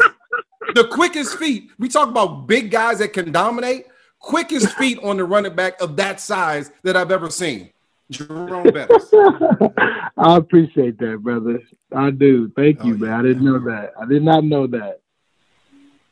[0.76, 1.72] The quickest feet.
[1.80, 3.86] We talk about big guys that can dominate.
[4.20, 7.72] Quickest feet on the running back of that size that I've ever seen.
[8.12, 9.10] Jerome Bettis.
[10.18, 11.62] I appreciate that, brother.
[11.96, 12.52] I do.
[12.56, 13.10] Thank you, Oh, man.
[13.10, 13.20] yeah.
[13.20, 13.94] I didn't know that.
[14.02, 15.02] I did not know that.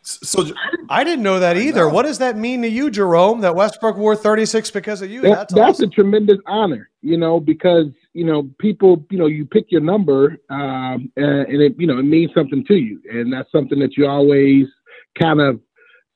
[0.08, 0.46] So
[0.90, 1.82] I didn't know that either.
[1.82, 1.90] know.
[1.90, 3.42] What does that mean to you, Jerome?
[3.42, 5.20] That Westbrook wore 36 because of you?
[5.22, 5.90] That- That's, that's awesome.
[5.90, 10.38] a tremendous honor, you know, because you know people, you know, you pick your number,
[10.50, 13.98] um, and, and it, you know, it means something to you, and that's something that
[13.98, 14.68] you always
[15.20, 15.60] kind of,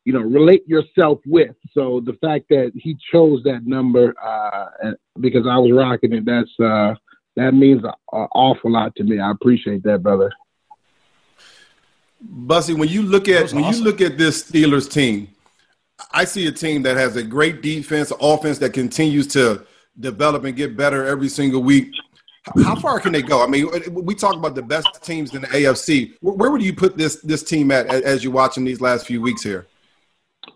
[0.05, 1.55] you know, relate yourself with.
[1.73, 6.49] So the fact that he chose that number uh, because I was rocking it, that's
[6.63, 6.95] uh,
[7.35, 9.19] that means an awful lot to me.
[9.19, 10.31] I appreciate that, brother.
[12.21, 13.79] Bussy, when you look at when awesome.
[13.79, 15.27] you look at this Steelers team,
[16.11, 19.65] I see a team that has a great defense, offense that continues to
[19.99, 21.91] develop and get better every single week.
[22.63, 23.43] How far can they go?
[23.43, 26.13] I mean, we talk about the best teams in the AFC.
[26.21, 29.21] Where where would you put this this team at as you're watching these last few
[29.21, 29.67] weeks here?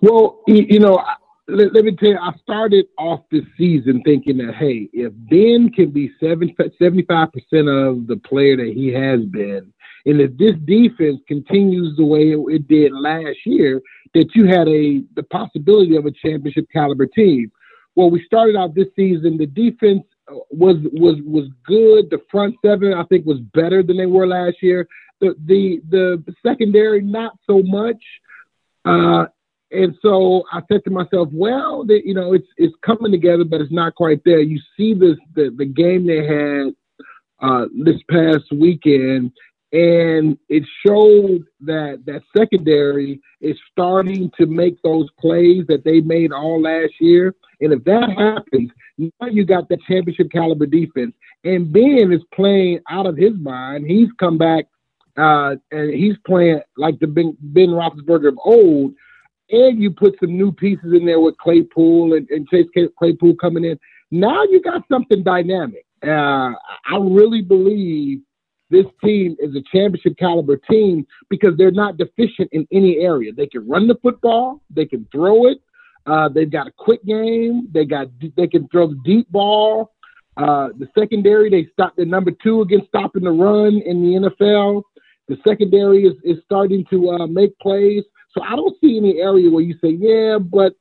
[0.01, 1.04] Well, you, you know,
[1.47, 5.69] let, let me tell you, I started off this season thinking that, hey, if Ben
[5.71, 7.30] can be 70, 75%
[7.89, 9.71] of the player that he has been,
[10.05, 13.81] and if this defense continues the way it, it did last year,
[14.13, 17.51] that you had a the possibility of a championship caliber team.
[17.95, 19.37] Well, we started out this season.
[19.37, 22.09] The defense uh, was was was good.
[22.09, 24.87] The front seven, I think, was better than they were last year.
[25.21, 28.01] The the the secondary, not so much.
[28.83, 29.25] Uh,
[29.71, 33.61] and so I said to myself, well, the, you know, it's it's coming together, but
[33.61, 34.39] it's not quite there.
[34.39, 36.75] You see this the, the game they had
[37.41, 39.31] uh, this past weekend,
[39.75, 46.31] and it showed that that secondary is starting to make those plays that they made
[46.31, 47.35] all last year.
[47.59, 51.13] And if that happens, now you got the championship caliber defense.
[51.43, 53.85] And Ben is playing out of his mind.
[53.85, 54.63] He's come back
[55.17, 58.93] uh, and he's playing like the Ben, ben Roethlisberger of old
[59.49, 63.65] and you put some new pieces in there with Claypool and, and Chase Claypool coming
[63.65, 63.77] in.
[64.09, 65.85] Now you got something dynamic.
[66.01, 68.21] Uh, I really believe
[68.69, 73.32] this team is a championship caliber team because they're not deficient in any area.
[73.32, 75.62] They can run the football, they can throw it.
[76.08, 77.67] Uh, they've got a quick game.
[77.71, 79.91] They got they can throw the deep ball.
[80.38, 84.84] Uh, the secondary they stopped the number two against stopping the run in the NFL.
[85.28, 88.04] The secondary is, is starting to uh, make plays.
[88.32, 90.73] So I don't see any area where you say, yeah, but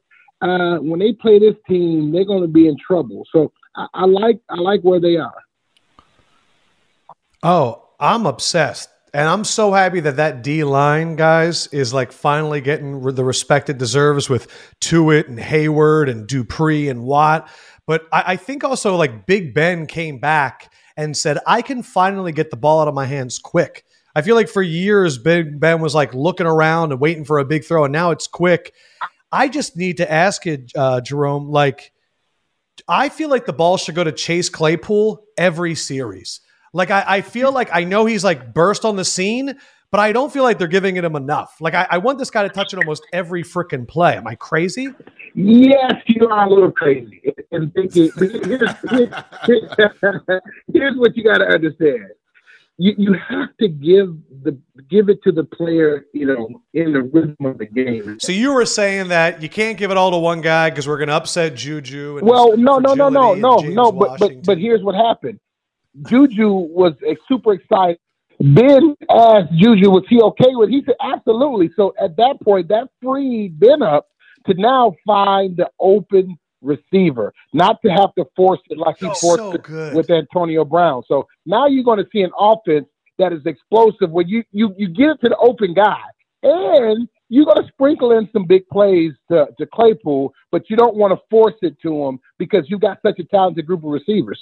[0.42, 3.26] uh, when they play this team, they're going to be in trouble.
[3.32, 5.34] So I, I like I like where they are.
[7.44, 8.88] Oh, I'm obsessed.
[9.12, 13.68] And I'm so happy that that D line, guys, is like finally getting the respect
[13.68, 14.48] it deserves with
[14.80, 17.48] Tuitt and Heyward and Dupree and Watt.
[17.86, 22.32] But I, I, think also like Big Ben came back and said, I can finally
[22.32, 23.84] get the ball out of my hands quick.
[24.16, 27.44] I feel like for years, Big Ben was like looking around and waiting for a
[27.44, 28.72] big throw, and now it's quick.
[29.30, 31.92] I just need to ask you, uh, Jerome, like,
[32.88, 36.40] I feel like the ball should go to Chase Claypool every series.
[36.74, 39.58] Like, I, I feel like I know he's like burst on the scene,
[39.90, 41.56] but I don't feel like they're giving it him enough.
[41.60, 44.16] Like, I, I want this guy to touch it almost every freaking play.
[44.16, 44.88] Am I crazy?
[45.34, 47.22] Yes, you are a little crazy.
[47.50, 49.10] And thinking, here's, here's,
[50.72, 52.10] here's what you got to understand
[52.76, 54.58] you, you have to give the
[54.90, 58.18] give it to the player, you know, in the rhythm of the game.
[58.20, 60.96] So you were saying that you can't give it all to one guy because we're
[60.98, 62.20] going to upset Juju.
[62.22, 63.92] well, no, no, no, no, no, no.
[63.92, 65.38] But but but here's what happened.
[66.08, 66.94] Juju was
[67.28, 67.98] super excited.
[68.40, 70.68] Ben asked Juju, was he okay with?
[70.68, 70.72] It?
[70.72, 71.70] He said absolutely.
[71.76, 74.08] So at that point, that freed Ben up
[74.46, 79.14] to now find the open receiver, not to have to force it like he oh,
[79.14, 81.02] forced so it with Antonio Brown.
[81.06, 82.86] So now you're going to see an offense
[83.18, 86.00] that is explosive where you, you, you get it to the open guy
[86.42, 90.96] and you're going to sprinkle in some big plays to, to Claypool, but you don't
[90.96, 94.40] want to force it to him because you've got such a talented group of receivers.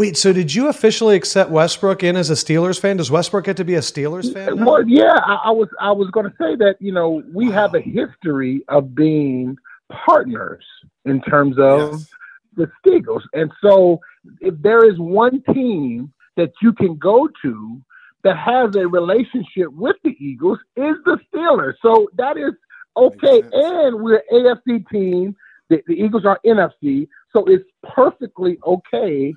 [0.00, 2.96] Wait, so did you officially accept Westbrook in as a Steelers fan?
[2.96, 4.56] Does Westbrook get to be a Steelers fan?
[4.56, 4.64] Now?
[4.64, 7.56] Well, yeah, I, I, was I was going to say that you know we wow.
[7.56, 9.58] have a history of being
[9.92, 10.64] partners
[11.04, 12.10] in terms of yes.
[12.56, 14.00] the Steelers, and so
[14.40, 17.82] if there is one team that you can go to
[18.24, 21.74] that has a relationship with the Eagles, is the Steelers.
[21.82, 22.54] So that is
[22.96, 25.36] okay, and we're AFC team.
[25.68, 29.34] The, the Eagles are NFC, so it's perfectly okay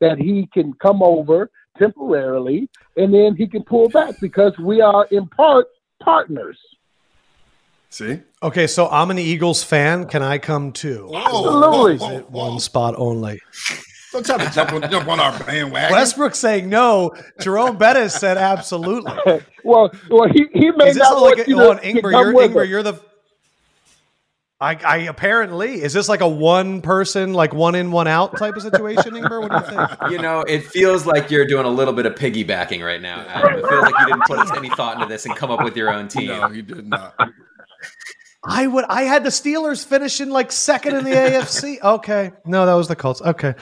[0.00, 5.06] that he can come over temporarily and then he can pull back because we are
[5.10, 5.66] in part
[6.00, 6.58] partners.
[7.90, 8.20] See?
[8.42, 10.06] Okay, so I'm an Eagles fan.
[10.06, 11.10] Can I come too?
[11.14, 11.96] Absolutely.
[11.96, 12.50] Whoa, whoa, whoa.
[12.50, 13.40] One spot only.
[14.12, 15.92] Don't try to jump on, jump on our bandwagon.
[15.92, 17.12] Westbrook saying no.
[17.40, 19.12] Jerome Bettis said absolutely.
[19.64, 22.68] well, well, he, he may Is this not like a, you on Ingber, you're, Ingber,
[22.68, 23.00] you're the
[24.58, 28.56] I, I, apparently is this like a one person, like one in, one out type
[28.56, 29.42] of situation, Ingber?
[29.42, 30.12] What do you think?
[30.12, 33.20] You know, it feels like you're doing a little bit of piggybacking right now.
[33.28, 33.58] Adam.
[33.58, 35.92] It feels like you didn't put any thought into this and come up with your
[35.92, 36.28] own team.
[36.28, 37.14] No, he did not.
[38.44, 38.86] I would.
[38.86, 41.82] I had the Steelers finishing like second in the AFC.
[41.82, 43.20] Okay, no, that was the Colts.
[43.20, 43.54] Okay,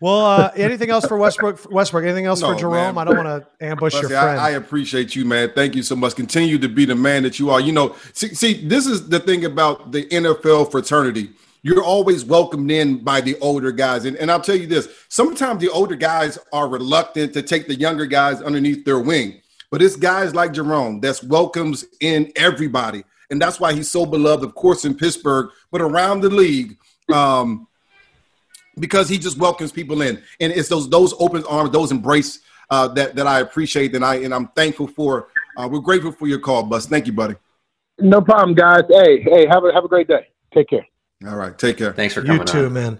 [0.00, 1.70] well, uh, anything else for Westbrook?
[1.70, 2.94] Westbrook, anything else no, for Jerome?
[2.94, 2.98] Man.
[2.98, 4.40] I don't want to ambush your friend.
[4.40, 5.52] I, I, appreciate you, man.
[5.54, 6.14] Thank you so much.
[6.14, 7.60] Continue to be the man that you are.
[7.60, 11.30] You know, see, see, this is the thing about the NFL fraternity.
[11.62, 14.04] You're always welcomed in by the older guys.
[14.04, 17.74] And, and I'll tell you this sometimes the older guys are reluctant to take the
[17.74, 19.40] younger guys underneath their wing.
[19.70, 23.02] But it's guys like Jerome that welcomes in everybody.
[23.30, 26.78] And that's why he's so beloved, of course, in Pittsburgh, but around the league.
[27.12, 27.65] Um,
[28.78, 32.88] because he just welcomes people in, and it's those those open arms, those embrace uh,
[32.88, 35.28] that that I appreciate, and I and I'm thankful for.
[35.56, 36.86] Uh, we're grateful for your call, Bus.
[36.86, 37.34] Thank you, buddy.
[37.98, 38.82] No problem, guys.
[38.90, 40.28] Hey, hey, have a have a great day.
[40.52, 40.86] Take care.
[41.26, 41.92] All right, take care.
[41.92, 42.40] Thanks for coming.
[42.40, 42.72] You too, on.
[42.74, 42.98] man.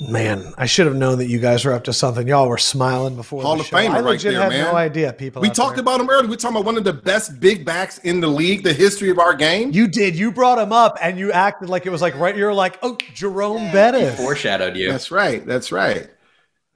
[0.00, 2.26] Man, I should have known that you guys were up to something.
[2.26, 3.76] Y'all were smiling before Hall the of show.
[3.76, 4.64] Famer I legit right there, had man.
[4.64, 5.12] no idea.
[5.12, 5.82] People, we talked there.
[5.82, 6.26] about him earlier.
[6.26, 9.18] We talking about one of the best big backs in the league, the history of
[9.18, 9.72] our game.
[9.72, 10.16] You did.
[10.16, 12.34] You brought him up, and you acted like it was like right.
[12.34, 14.18] You're like, oh, Jerome yeah, Bettis.
[14.18, 14.90] He foreshadowed you.
[14.90, 15.44] That's right.
[15.44, 16.08] That's right.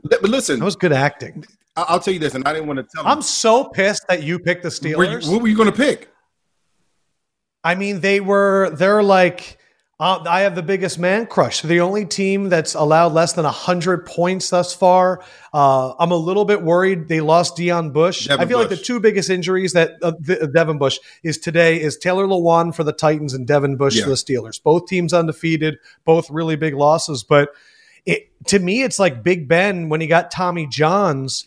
[0.02, 1.46] But listen, that was good acting.
[1.76, 3.06] I'll tell you this, and I didn't want to tell.
[3.06, 4.96] I'm so pissed that you picked the Steelers.
[4.96, 6.10] Were you, what were you going to pick?
[7.64, 8.70] I mean, they were.
[8.74, 9.58] They're like
[10.00, 11.62] uh, I have the biggest man crush.
[11.62, 15.22] The only team that's allowed less than 100 points thus far.
[15.52, 18.26] Uh, I'm a little bit worried they lost Deon Bush.
[18.26, 18.70] Devin I feel Bush.
[18.70, 22.74] like the two biggest injuries that uh, the, Devin Bush is today is Taylor Lewan
[22.74, 24.04] for the Titans and Devin Bush yeah.
[24.04, 24.60] for the Steelers.
[24.60, 27.22] Both teams undefeated, both really big losses.
[27.22, 27.50] But
[28.04, 31.46] it, to me, it's like Big Ben when he got Tommy Johns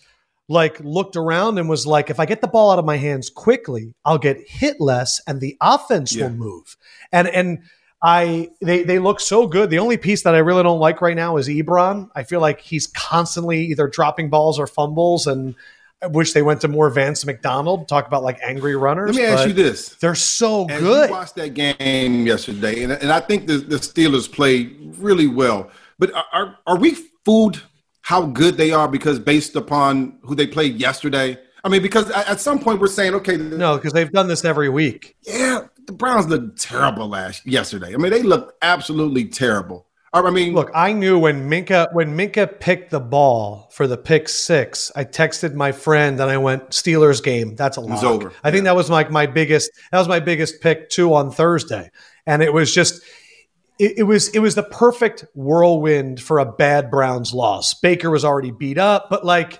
[0.49, 3.29] like looked around and was like, if I get the ball out of my hands
[3.29, 6.23] quickly, I'll get hit less and the offense yeah.
[6.27, 6.77] will move.
[7.11, 7.59] And and
[8.01, 9.69] I they they look so good.
[9.69, 12.09] The only piece that I really don't like right now is Ebron.
[12.15, 15.55] I feel like he's constantly either dropping balls or fumbles, and
[16.03, 17.87] I wish they went to more Vance McDonald.
[17.87, 19.15] Talk about like angry runners.
[19.15, 21.09] Let me ask you this: They're so As good.
[21.09, 25.71] You watched that game yesterday, and, and I think the, the Steelers played really well.
[25.97, 26.95] But are, are we
[27.25, 27.63] fooled
[28.01, 31.39] how good they are because based upon who they played yesterday?
[31.63, 34.69] I mean, because at some point we're saying, okay, No, because they've done this every
[34.69, 35.17] week.
[35.23, 37.93] yeah, the Browns looked terrible last yesterday.
[37.93, 39.85] I mean, they looked absolutely terrible.
[40.13, 44.29] I mean, Look, I knew when Minkah when Minkah picked the ball for the pick
[44.29, 47.55] six, I texted my friend and I went Steelers game.
[47.55, 48.03] That's a lock.
[48.03, 48.33] over.
[48.43, 51.91] I think that was like my biggest that was my biggest pick too on Thursday,
[52.25, 53.03] and it was just
[53.77, 57.75] it, it was it was the perfect whirlwind for a bad Browns loss.
[57.75, 59.59] Baker was already beat up, but like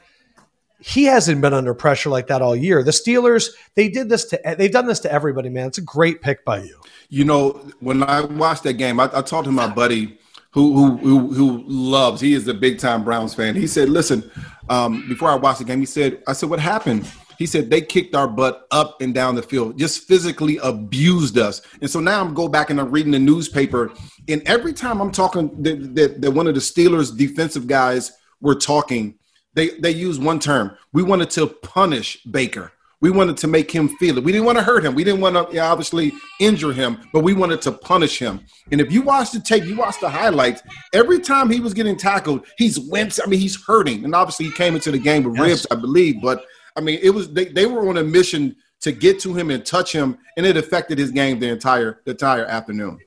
[0.80, 2.84] he hasn't been under pressure like that all year.
[2.84, 5.68] The Steelers they did this to they've done this to everybody, man.
[5.68, 6.80] It's a great pick by you.
[7.10, 10.20] You know, when I watched that game, I, I talked to my buddy
[10.52, 12.22] who, who who loves.
[12.22, 13.56] He is a big time Browns fan.
[13.56, 14.30] He said, "Listen,
[14.70, 17.82] um, before I watched the game, he said, I said, what happened?" He said they
[17.82, 21.62] kicked our butt up and down the field, just physically abused us.
[21.82, 23.92] And so now I'm go back and I'm reading the newspaper,
[24.28, 28.12] and every time I'm talking that, that, that one of the Steelers defensive guys
[28.42, 29.17] were talking,
[29.58, 30.78] they they use one term.
[30.94, 32.72] We wanted to punish Baker.
[33.00, 34.24] We wanted to make him feel it.
[34.24, 34.96] We didn't want to hurt him.
[34.96, 38.40] We didn't want to obviously injure him, but we wanted to punish him.
[38.72, 40.64] And if you watch the tape, you watch the highlights.
[40.94, 43.20] Every time he was getting tackled, he's winced.
[43.24, 44.04] I mean, he's hurting.
[44.04, 45.48] And obviously, he came into the game with Yes.
[45.48, 46.22] ribs, I believe.
[46.22, 46.44] But
[46.76, 49.66] I mean, it was they, they were on a mission to get to him and
[49.66, 53.00] touch him, and it affected his game the entire the entire afternoon.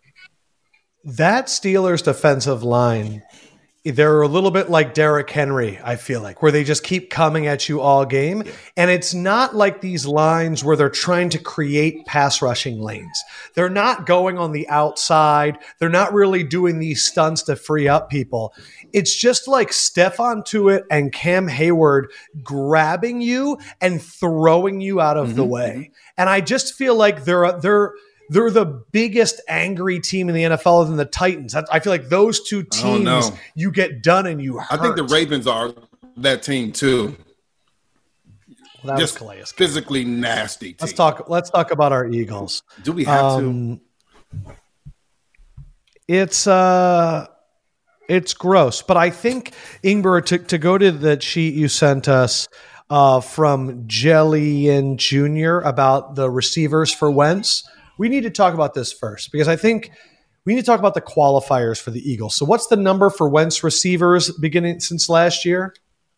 [1.04, 3.22] That Steelers defensive line,
[3.82, 7.46] they're a little bit like Derrick Henry, I feel like, where they just keep coming
[7.46, 8.44] at you all game.
[8.76, 13.22] And it's not like these lines where they're trying to create pass rushing lanes.
[13.54, 15.58] They're not going on the outside.
[15.78, 18.54] They're not really doing these stunts to free up people.
[18.92, 22.06] It's just like Stephon Tuitt and Cam Heyward
[22.42, 25.50] grabbing you and throwing you out of the mm-hmm.
[25.50, 25.70] way.
[25.70, 25.92] Mm-hmm.
[26.18, 27.94] And I just feel like they're they're
[28.30, 31.54] they're the biggest angry team in the NFL than the Titans.
[31.54, 34.72] I I feel like those two teams, you get done and you hurt.
[34.78, 35.74] I think the Ravens are
[36.16, 37.16] that team too.
[38.82, 39.42] Well, that Just Calais.
[39.56, 40.76] physically nasty.
[40.80, 41.28] Let's talk.
[41.28, 42.62] Let's talk about our Eagles.
[42.82, 43.46] Do we have to?
[43.46, 43.80] Um,
[46.06, 47.26] it's uh,
[48.08, 49.52] it's gross, but I think
[49.82, 52.48] Ingber to to go to the sheet you sent us
[52.90, 55.66] uh, from Jellian Jr.
[55.66, 57.68] about the receivers for Wentz.
[58.00, 59.90] We need to talk about this first because I think
[60.46, 62.34] we need to talk about the qualifiers for the Eagles.
[62.34, 65.74] So, what's the number for Wentz receivers beginning since last year?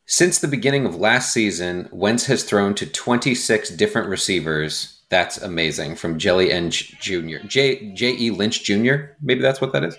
[0.07, 5.03] Since the beginning of last season, Wentz has thrown to 26 different receivers.
[5.09, 5.97] That's amazing.
[5.97, 7.39] From Jelly N Jr.
[7.49, 9.17] J J E Lynch Jr.
[9.21, 9.97] Maybe that's what that is.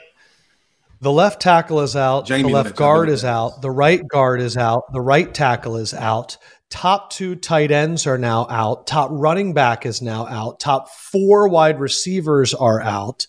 [1.02, 2.26] The left tackle is out.
[2.28, 3.62] Jamie the left Lynch, guard believe is out.
[3.62, 4.84] The right guard is out.
[4.94, 6.38] The right tackle is out.
[6.74, 8.88] Top two tight ends are now out.
[8.88, 10.60] Top running back is now out.
[10.60, 13.28] Top four wide receivers are out.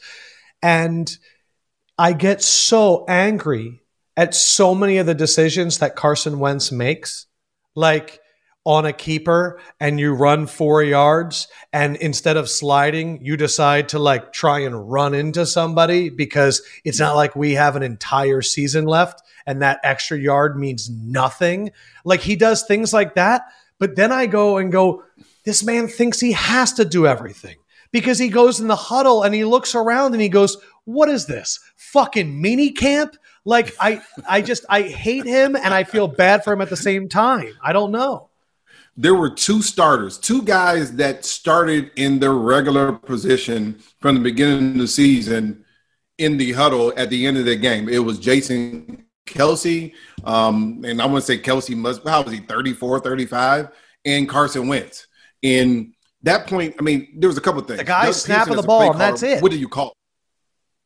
[0.63, 1.15] And
[1.99, 3.83] I get so angry
[4.17, 7.27] at so many of the decisions that Carson Wentz makes.
[7.75, 8.19] Like
[8.65, 13.99] on a keeper and you run four yards and instead of sliding, you decide to
[13.99, 18.87] like try and run into somebody because it's not like we have an entire season
[18.87, 21.71] left and that extra yard means nothing.
[22.05, 23.43] Like he does things like that.
[23.79, 25.03] But then I go and go,
[25.45, 27.57] this man thinks he has to do everything
[27.93, 31.27] because he goes in the huddle and he looks around and he goes, what is
[31.27, 31.61] this?
[31.77, 33.17] Fucking mini camp?
[33.45, 36.77] Like I, I just, I hate him and I feel bad for him at the
[36.79, 37.53] same time.
[37.63, 38.31] I don't know.
[38.97, 44.73] There were two starters, two guys that started in their regular position from the beginning
[44.73, 45.65] of the season
[46.19, 47.89] in the huddle at the end of the game.
[47.89, 49.93] It was Jason Kelce,
[50.25, 53.69] um, and I want to say Kelsey must, how was he, 34, 35,
[54.05, 55.07] and Carson Wentz.
[55.43, 55.93] In
[56.23, 57.79] that point, I mean, there was a couple of things.
[57.79, 59.43] The guy snapping the ball, and that's it.
[59.43, 59.95] What do you call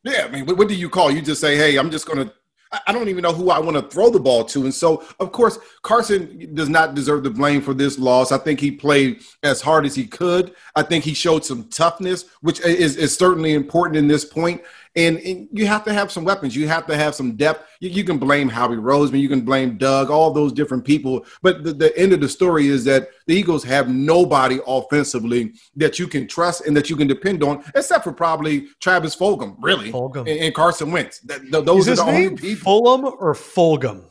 [0.03, 1.11] Yeah, I mean, what, what do you call?
[1.11, 2.33] You just say, hey, I'm just going to
[2.71, 4.63] I- don't even know who I want to throw the ball to.
[4.63, 8.31] And so, of course, Carson does not deserve the blame for this loss.
[8.31, 10.53] I think he played as hard as he could.
[10.75, 14.61] I think he showed some toughness, which is, is certainly important in this point.
[14.95, 16.55] And, and you have to have some weapons.
[16.55, 17.63] You have to have some depth.
[17.79, 19.19] You, you can blame Howie Roseman.
[19.21, 21.25] You can blame Doug, all those different people.
[21.43, 25.99] But the, the end of the story is that the Eagles have nobody offensively that
[25.99, 29.91] you can trust and that you can depend on, except for probably Travis Fulgham, really,
[29.91, 30.21] Fulgham.
[30.21, 31.19] and, and Carson Wentz.
[31.19, 32.63] That, th- Is those are the only people.
[32.83, 34.05] Fulham or Fulgham?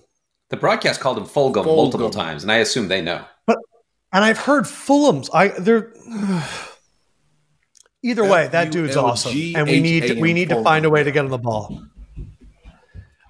[0.51, 1.76] The broadcast called him Fulgham, Fulgham.
[1.76, 3.24] multiple times, and I assume they know.
[3.47, 3.59] But
[4.12, 5.29] And I've heard Fulham's.
[5.35, 5.93] I they're
[8.03, 8.49] either way.
[8.49, 11.31] That dude's awesome, and we need we need to find a way to get him
[11.31, 11.83] the ball.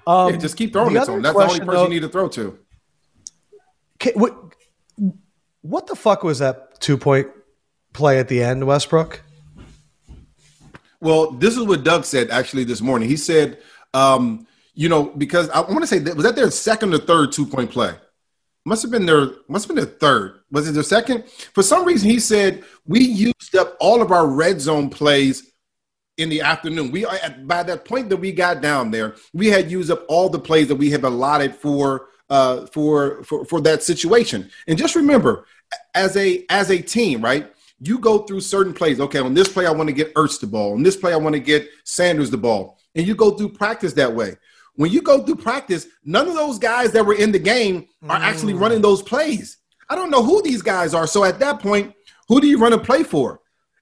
[0.07, 1.23] Um, yeah, just keep throwing it to him.
[1.23, 2.59] That's the only person though- you need to throw to.
[4.15, 4.37] What,
[5.63, 7.29] What the fuck was that two point
[7.93, 9.23] play at the end, Westbrook?
[11.01, 13.09] Well, this is what Doug said actually this morning.
[13.09, 13.59] He said,
[13.95, 17.45] um, you know, because I want to say, was that their second or third two
[17.47, 17.95] point play?
[18.69, 20.41] Must have been their must have been their third.
[20.51, 21.25] Was it their second?
[21.55, 25.53] For some reason, he said we used up all of our red zone plays
[26.19, 26.91] in the afternoon.
[26.91, 27.07] We
[27.45, 30.69] by that point that we got down there, we had used up all the plays
[30.69, 34.51] that we have allotted for uh, for for for that situation.
[34.67, 35.47] And just remember,
[35.95, 37.51] as a as a team, right?
[37.81, 39.01] You go through certain plays.
[39.01, 40.75] Okay, on this play, I want to get Ertz the ball.
[40.75, 42.79] On this play, I want to get Sanders the ball.
[42.95, 44.37] And you go through practice that way.
[44.79, 48.17] When you go through practice, none of those guys that were in the game are
[48.17, 48.23] mm.
[48.23, 49.59] actually running those plays.
[49.91, 51.05] I don't know who these guys are.
[51.09, 51.95] So at that point,
[52.29, 53.41] who do you run a play for?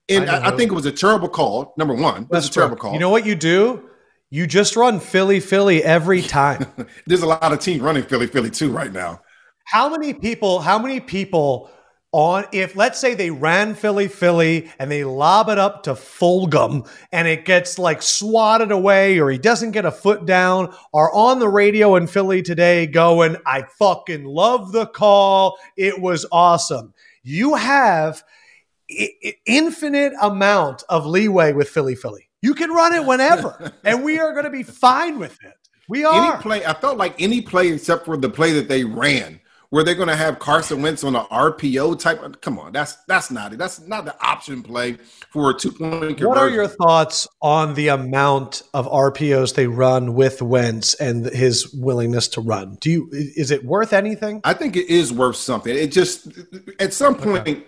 [0.09, 1.75] And I, I, think it was a terrible call.
[1.77, 2.93] Number one, that's a terrible call.
[2.93, 3.87] You know what you do?
[4.31, 6.65] You just run Philly, Philly every time.
[7.05, 9.21] There's a lot of teams running Philly, Philly too right now.
[9.65, 10.61] How many people?
[10.61, 11.69] How many people
[12.11, 16.89] on if let's say they ran Philly Philly and they lob it up to Fulgham
[17.11, 21.39] and it gets like swatted away or he doesn't get a foot down are on
[21.39, 26.93] the radio in Philly today going I fucking love the call it was awesome
[27.23, 28.23] you have
[29.45, 32.29] infinite amount of leeway with Philly Philly.
[32.41, 35.53] You can run it whenever, and we are going to be fine with it.
[35.89, 36.33] We are.
[36.33, 39.39] Any play, I felt like any play except for the play that they ran,
[39.69, 42.41] where they're going to have Carson Wentz on an RPO type.
[42.41, 43.59] Come on, that's that's not it.
[43.59, 44.97] That's not the option play
[45.29, 46.27] for a two point conversion.
[46.27, 51.73] What are your thoughts on the amount of RPOs they run with Wentz and his
[51.73, 52.77] willingness to run?
[52.79, 54.41] Do you is it worth anything?
[54.43, 55.75] I think it is worth something.
[55.75, 56.27] It just
[56.79, 57.47] at some point.
[57.47, 57.63] Okay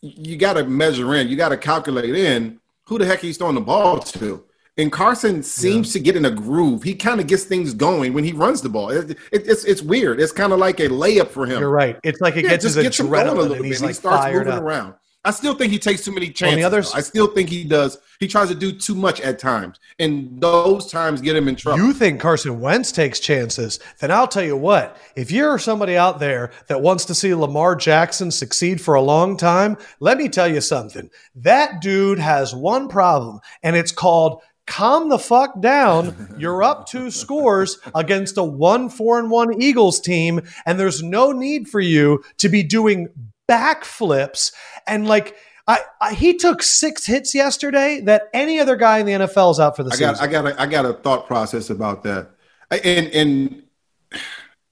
[0.00, 3.54] you got to measure in, you got to calculate in who the heck he's throwing
[3.54, 4.44] the ball to.
[4.78, 5.92] And Carson seems yeah.
[5.94, 6.84] to get in a groove.
[6.84, 8.90] He kind of gets things going when he runs the ball.
[8.90, 10.20] It, it, it's it's weird.
[10.20, 11.58] It's kind of like a layup for him.
[11.60, 11.98] You're right.
[12.04, 14.62] It's like it yeah, gets his gets adrenaline and he's like he starts moving up.
[14.62, 14.94] around.
[15.24, 16.54] I still think he takes too many chances.
[16.54, 17.98] On the others, I still think he does.
[18.20, 21.84] He tries to do too much at times, and those times get him in trouble.
[21.84, 23.80] You think Carson Wentz takes chances?
[24.00, 24.96] Then I'll tell you what.
[25.16, 29.36] If you're somebody out there that wants to see Lamar Jackson succeed for a long
[29.36, 31.10] time, let me tell you something.
[31.34, 36.34] That dude has one problem, and it's called calm the fuck down.
[36.38, 41.32] You're up two scores against a one four and one Eagles team, and there's no
[41.32, 43.08] need for you to be doing
[43.48, 44.52] backflips
[44.86, 45.34] and like
[45.68, 49.60] I, I, he took six hits yesterday that any other guy in the NFL is
[49.60, 50.14] out for the I season.
[50.14, 52.30] Got, I got a, I got a thought process about that,
[52.70, 53.62] and and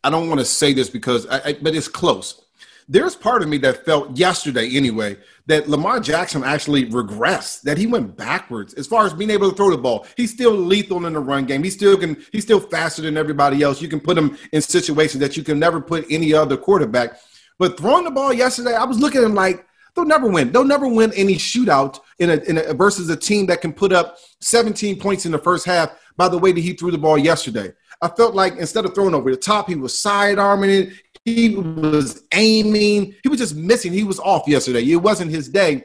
[0.03, 2.45] I don't want to say this because I, I, but it's close.
[2.89, 5.16] There's part of me that felt yesterday anyway
[5.47, 9.57] that Lamar Jackson actually regressed, that he went backwards as far as being able to
[9.57, 10.07] throw the ball.
[10.16, 11.64] He's still lethal in the run game.
[11.64, 12.22] He still can.
[12.30, 13.82] He's still faster than everybody else.
[13.82, 17.18] You can put him in situations that you can never put any other quarterback.
[17.59, 19.66] But throwing the ball yesterday, I was looking at him like
[19.97, 20.53] they'll never win.
[20.53, 23.93] They'll never win any shootout in a, in a versus a team that can put
[23.93, 27.18] up 17 points in the first half by the way that he threw the ball
[27.18, 27.72] yesterday.
[28.03, 30.93] I felt like instead of throwing over the top, he was side arming it.
[31.27, 33.16] He was aiming.
[33.24, 33.93] He was just missing.
[33.93, 34.89] He was off yesterday.
[34.89, 35.85] It wasn't his day.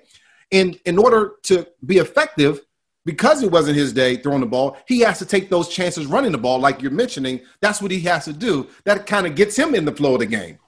[0.51, 2.61] And in order to be effective,
[3.05, 6.31] because it wasn't his day throwing the ball, he has to take those chances running
[6.31, 7.41] the ball, like you're mentioning.
[7.59, 8.67] That's what he has to do.
[8.85, 10.59] That kind of gets him in the flow of the game.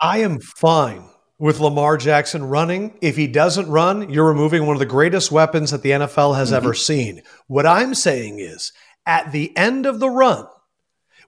[0.00, 1.08] I am fine
[1.38, 2.98] with Lamar Jackson running.
[3.00, 6.48] If he doesn't run, you're removing one of the greatest weapons that the NFL has
[6.48, 6.56] mm-hmm.
[6.56, 7.22] ever seen.
[7.46, 8.72] What I'm saying is,
[9.06, 10.46] at the end of the run,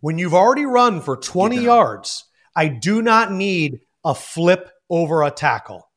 [0.01, 2.24] when you've already run for 20 yards,
[2.57, 5.88] I do not need a flip over a tackle.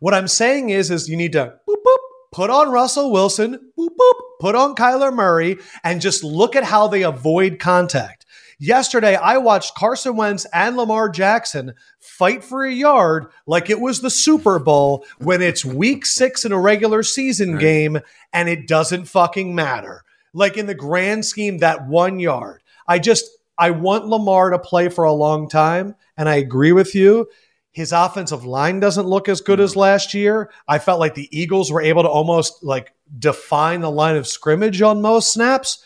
[0.00, 1.98] What I'm saying is, is you need to boop, boop,
[2.32, 6.88] put on Russell Wilson, boop, boop, put on Kyler Murray, and just look at how
[6.88, 8.26] they avoid contact.
[8.58, 14.00] Yesterday, I watched Carson Wentz and Lamar Jackson fight for a yard like it was
[14.00, 17.98] the Super Bowl when it's week six in a regular season game
[18.32, 20.04] and it doesn't fucking matter.
[20.32, 22.62] Like in the grand scheme, that one yard.
[22.86, 23.28] I just,
[23.62, 25.94] I want Lamar to play for a long time.
[26.16, 27.28] And I agree with you.
[27.70, 29.80] His offensive line doesn't look as good as mm-hmm.
[29.80, 30.50] last year.
[30.66, 34.82] I felt like the Eagles were able to almost like define the line of scrimmage
[34.82, 35.80] on most snaps.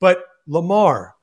[0.00, 1.16] But Lamar,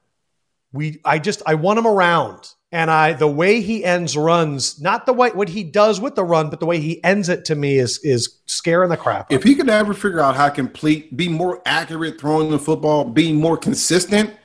[0.72, 2.50] we I just I want him around.
[2.72, 6.24] And I the way he ends runs, not the way what he does with the
[6.24, 9.34] run, but the way he ends it to me is is scaring the crap.
[9.34, 13.06] If he could ever figure out how to complete, be more accurate throwing the football,
[13.06, 14.36] be more consistent,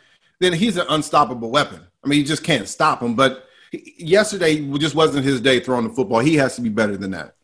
[0.41, 1.81] then he's an unstoppable weapon.
[2.05, 3.15] I mean, you just can't stop him.
[3.15, 6.21] But yesterday just wasn't his day throwing the football.
[6.21, 7.35] He has to be better than that.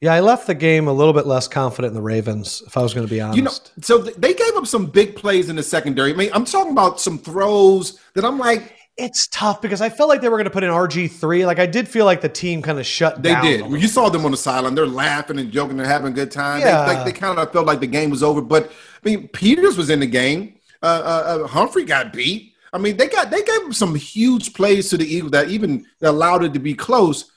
[0.00, 2.82] Yeah, I left the game a little bit less confident in the Ravens, if I
[2.82, 3.36] was going to be honest.
[3.36, 3.50] You know,
[3.82, 6.12] so they gave up some big plays in the secondary.
[6.14, 10.08] I mean, I'm talking about some throws that I'm like, It's tough because I felt
[10.08, 11.44] like they were going to put in RG three.
[11.44, 13.44] Like I did feel like the team kind of shut down.
[13.44, 13.70] they did.
[13.70, 16.60] You saw them on the sideline; they're laughing and joking, they're having a good time.
[16.60, 16.86] Yeah.
[16.86, 18.40] They, they, they kind of felt like the game was over.
[18.40, 20.54] But I mean, Peters was in the game.
[20.82, 22.54] Uh, uh, uh, Humphrey got beat.
[22.72, 26.44] I mean, they got they gave some huge plays to the Eagles that even allowed
[26.44, 27.30] it to be close.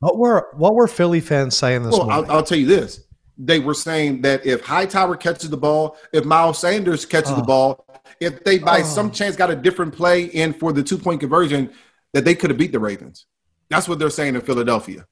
[0.00, 2.30] What were what were Philly fans saying this Well, morning?
[2.30, 3.04] I'll, I'll tell you this:
[3.38, 7.46] they were saying that if Hightower catches the ball, if Miles Sanders catches the Oh.
[7.46, 7.86] ball,
[8.18, 8.84] if they by Oh.
[8.84, 11.70] some chance got a different play in for the two point conversion,
[12.14, 13.26] that they could have beat the Ravens.
[13.68, 15.06] That's what they're saying in Philadelphia,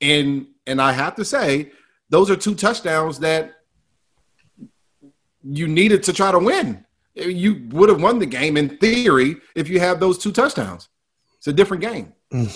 [0.00, 1.72] and and I have to say,
[2.08, 3.52] those are two touchdowns that
[5.42, 6.85] you needed to try to win.
[7.16, 10.88] You would have won the game in theory if you had those two touchdowns.
[11.38, 12.12] It's a different game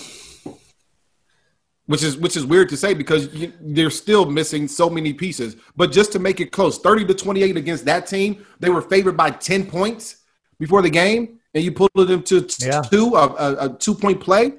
[1.87, 5.55] which is which is weird to say because you, they're still missing so many pieces.
[5.75, 9.17] But just to make it close, thirty to twenty-eight against that team, they were favored
[9.17, 10.17] by ten points
[10.59, 12.81] before the game, and you pulled them to t- Yeah.
[12.81, 14.53] two a, a, a two-point play.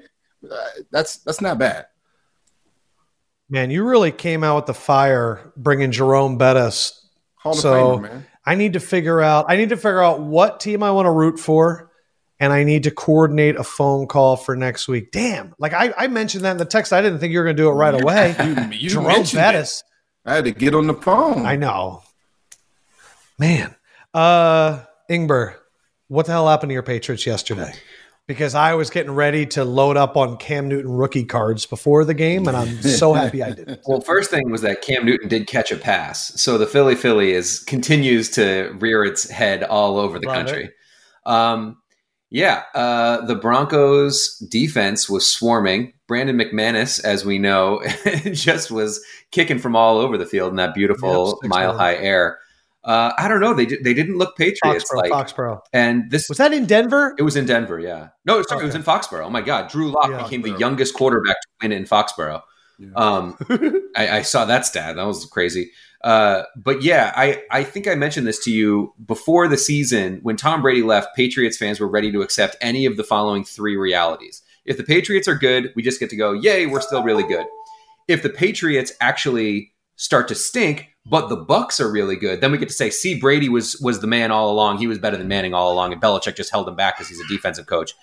[0.49, 0.55] Uh,
[0.91, 1.85] that's that's not bad.
[3.49, 7.07] Man, you really came out with the fire bringing Jerome Bettis.
[7.35, 8.25] Hall So- Famer, man.
[8.45, 9.45] I need to figure out.
[9.47, 11.91] I need to figure out what team I want to root for,
[12.39, 15.11] and I need to coordinate a phone call for next week.
[15.11, 15.55] Damn!
[15.57, 16.91] Like I, I mentioned that in the text.
[16.91, 18.35] I didn't think you were going to do it right away.
[18.43, 19.43] You, you Jerome mentioned it.
[19.43, 19.83] Bettis.
[20.25, 21.45] I had to get on the phone.
[21.45, 22.03] I know.
[23.37, 23.75] Man.
[24.13, 25.55] Uh Ingber,
[26.07, 27.73] what the hell happened to your Patriots yesterday?
[28.25, 32.13] Because I was getting ready to load up on Cam Newton rookie cards before the
[32.13, 33.81] game, and I'm so happy I didn't.
[33.87, 37.31] Well, first thing was that Cam Newton did catch a pass, so the Philly Philly
[37.31, 40.69] is continues to rear its head all over the Love country.
[41.25, 41.77] Um,
[42.33, 45.93] yeah, uh, the Broncos defense was swarming.
[46.07, 47.83] Brandon McManus, as we know,
[48.31, 52.39] just was kicking from all over the field in that beautiful six mile high air.
[52.83, 53.53] Uh, I don't know.
[53.53, 55.61] They did, they didn't look Patriots Foxborough, like, Foxborough.
[55.71, 57.15] and this Was that in Denver?
[57.17, 58.09] it was in Denver, yeah.
[58.25, 59.25] No, sorry, it was in Foxborough.
[59.25, 60.23] Oh my God, Drew Lock Yeah.
[60.23, 62.41] became the youngest quarterback to win in Foxborough.
[62.79, 62.89] Yeah.
[62.95, 63.37] Um,
[63.95, 64.97] I, I saw that stat.
[64.97, 65.71] That was crazy.
[66.03, 70.35] Uh, but yeah, I, I think I mentioned this to you before the season when
[70.35, 71.15] Tom Brady left.
[71.15, 74.41] Patriots fans were ready to accept any of the following three realities.
[74.65, 77.45] If the Patriots are good, we just get to go, yay, we're still really good.
[78.09, 82.57] If the Patriots actually start to stink, but the Bucs are really good, then we
[82.57, 84.77] get to say, see, Brady was was the man all along.
[84.77, 87.19] He was better than Manning all along, and Belichick just held him back because he's
[87.19, 87.93] a defensive coach.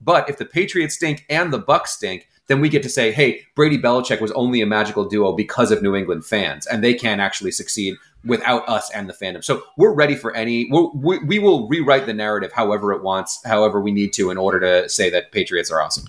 [0.00, 3.42] But if the Patriots stink and the Bucs stink, then we get to say, hey,
[3.54, 7.20] Brady Belichick was only a magical duo because of New England fans, and they can't
[7.20, 9.42] actually succeed without us and the fandom.
[9.44, 10.68] So we're ready for any.
[10.70, 14.60] We we will rewrite the narrative however it wants, however we need to, in order
[14.60, 16.06] to say that Patriots are awesome.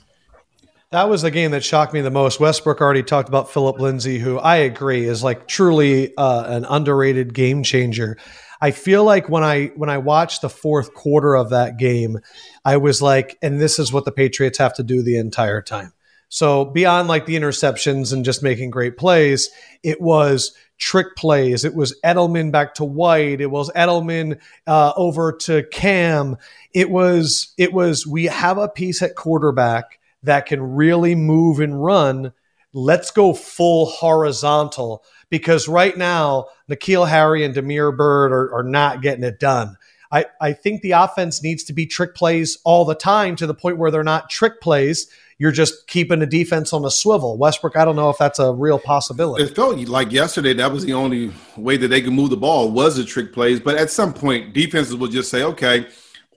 [0.92, 2.42] That was the game that shocked me the most.
[2.42, 7.34] Westbrook already talked about Philip Lindsay, who I agree is like truly uh, an underrated
[7.34, 8.18] game changer.
[8.60, 12.20] I feel like when I when I watched the fourth quarter of that game,
[12.66, 15.94] I was like, and this is what the Patriots have to do the entire time.
[16.28, 19.50] So beyond like the interceptions and just making great plays,
[19.84, 21.64] it was trick plays.
[21.64, 23.39] It was Edelman back to White.
[23.39, 26.36] It was Edelman uh, over to Cam.
[26.74, 31.84] It was it was we have a piece at quarterback that can really move and
[31.84, 32.34] run.
[32.74, 39.01] Let's go full horizontal because right now N'Keal Harry and Damiere Byrd are, are not
[39.01, 39.78] getting it done.
[40.11, 43.53] I, I think the offense needs to be trick plays all the time to the
[43.53, 45.09] point where they're not trick plays.
[45.38, 47.38] You're just keeping the defense on a swivel.
[47.38, 49.43] Westbrook, I don't know if that's a real possibility.
[49.43, 52.69] It felt like yesterday that was the only way that they could move the ball
[52.69, 53.59] was the trick plays.
[53.59, 55.88] But at some point, defenses will just say, okay,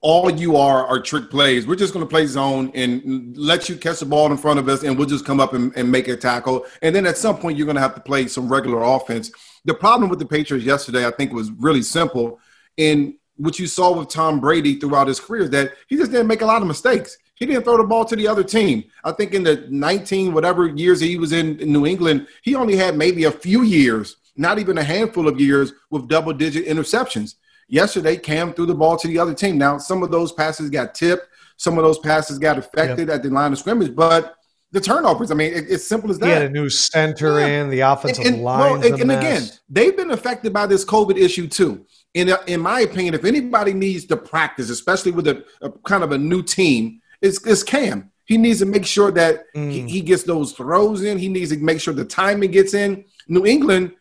[0.04, 1.66] all you are are trick plays.
[1.66, 4.68] We're just going to play zone and let you catch the ball in front of
[4.68, 6.66] us, and we'll just come up and, and make a tackle.
[6.82, 9.32] And then at some point, you're going to have to play some regular offense.
[9.64, 12.38] The problem with the Patriots yesterday, I think, was really simple.
[12.76, 16.26] And what you saw with Tom Brady throughout his career is that he just didn't
[16.26, 17.16] make a lot of mistakes.
[17.36, 18.84] He didn't throw the ball to the other team.
[19.04, 22.76] I think in the 19 whatever years he was in, in New England, he only
[22.76, 27.36] had maybe a few years, not even a handful of years with double digit interceptions.
[27.68, 29.58] Yesterday, Cam threw the ball to the other team.
[29.58, 33.30] Now, some of those passes got tipped, some of those passes got affected at the
[33.30, 34.34] line of scrimmage, but
[34.72, 36.26] the turnovers, I mean, it, it's simple as that.
[36.26, 37.62] He had a new center Yeah.
[37.62, 38.58] in, the offensive And, and, line.
[38.60, 41.86] well, and, and again, they've been affected by this COVID issue too.
[42.14, 46.12] In in my opinion, if anybody needs to practice, especially with a, a kind of
[46.12, 48.10] a new team, it's, it's Cam.
[48.24, 49.88] He needs to make sure that he, Mm.
[49.88, 51.18] he gets those throws in.
[51.18, 53.04] He needs to make sure the timing gets in.
[53.28, 53.92] New England,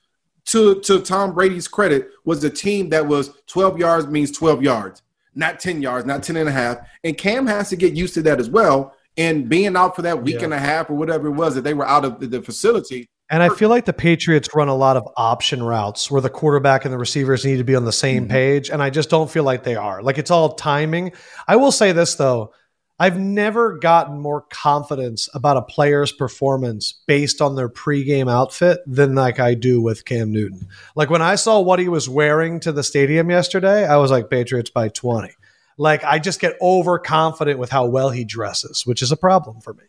[0.48, 5.02] to to Tom Brady's credit, was a team that was 12 yards means 12 yards,
[5.36, 6.78] not 10 yards, not 10 and a half.
[7.04, 8.94] And Cam has to get used to that as well.
[9.18, 10.46] And being out for that week Yeah.
[10.46, 13.08] and a half or whatever it was that they were out of the, the facility,
[13.30, 16.84] And I feel like the Patriots run a lot of option routes where the quarterback
[16.86, 18.30] and the receivers need to be on the same Mhm.
[18.30, 18.70] page.
[18.70, 20.04] And I just don't feel like they are.
[20.04, 21.14] Like it's all timing.
[21.48, 22.52] I will say this, though.
[23.00, 29.16] I've never gotten more confidence about a player's performance based on their pregame outfit than
[29.16, 30.68] like I do with Cam Newton.
[30.96, 34.30] Like when I saw what he was wearing to the stadium yesterday, I was like
[34.30, 35.32] Patriots by 20.
[35.78, 39.74] Like I just get overconfident with how well he dresses, which is a problem for
[39.74, 39.84] me.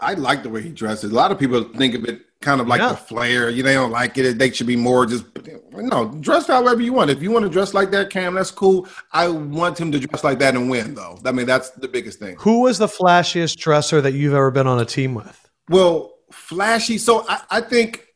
[0.00, 1.12] I like the way he dresses.
[1.12, 2.90] A lot of people think of it kind of like yeah.
[2.90, 3.48] the flair.
[3.48, 4.38] You they don't like it.
[4.38, 5.24] They should be more just
[5.72, 7.10] no dress however you want.
[7.10, 8.86] If you want to dress like that, Cam, that's cool.
[9.12, 11.18] I want him to dress like that and win, though.
[11.24, 12.36] I mean, that's the biggest thing.
[12.40, 15.48] Who was the flashiest dresser that you've ever been on a team with?
[15.68, 16.98] Well, flashy.
[16.98, 18.06] So I, I think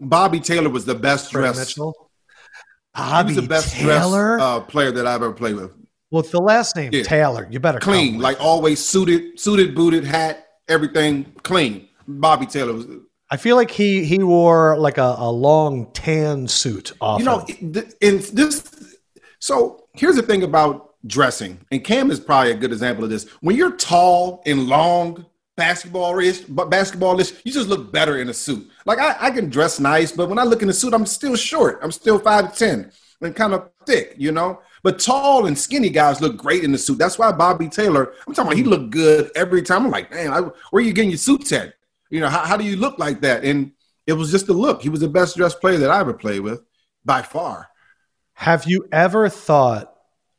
[0.00, 1.78] Bobby Taylor was the best dressed.
[2.94, 4.36] Bobby the best Taylor?
[4.36, 5.72] dressed uh, player that I've ever played with.
[6.10, 7.02] Well, the last name yeah.
[7.02, 11.88] Taylor, you better clean, like always suited, suited, booted, hat, everything clean.
[12.06, 12.86] Bobby Taylor was
[13.30, 16.92] I feel like he he wore like a, a long tan suit.
[17.00, 17.18] Often.
[17.18, 18.70] You know, in this.
[19.38, 23.28] So here's the thing about dressing, and Cam is probably a good example of this.
[23.40, 28.68] When you're tall and long, basketball-ish, but basketball-ish, you just look better in a suit.
[28.86, 31.36] Like I, I can dress nice, but when I look in a suit, I'm still
[31.36, 31.80] short.
[31.82, 34.60] I'm still five ten and kind of thick, you know.
[34.82, 36.98] But tall and skinny guys look great in the suit.
[36.98, 39.86] That's why Bobby Taylor, I'm talking about, he looked good every time.
[39.86, 41.74] I'm like, man, I, where are you getting your suits at?
[42.14, 43.42] You know, how, how do you look like that?
[43.42, 43.72] And
[44.06, 44.82] it was just the look.
[44.82, 46.60] He was the best dressed player that I ever played with
[47.04, 47.70] by far.
[48.34, 49.92] Have you ever thought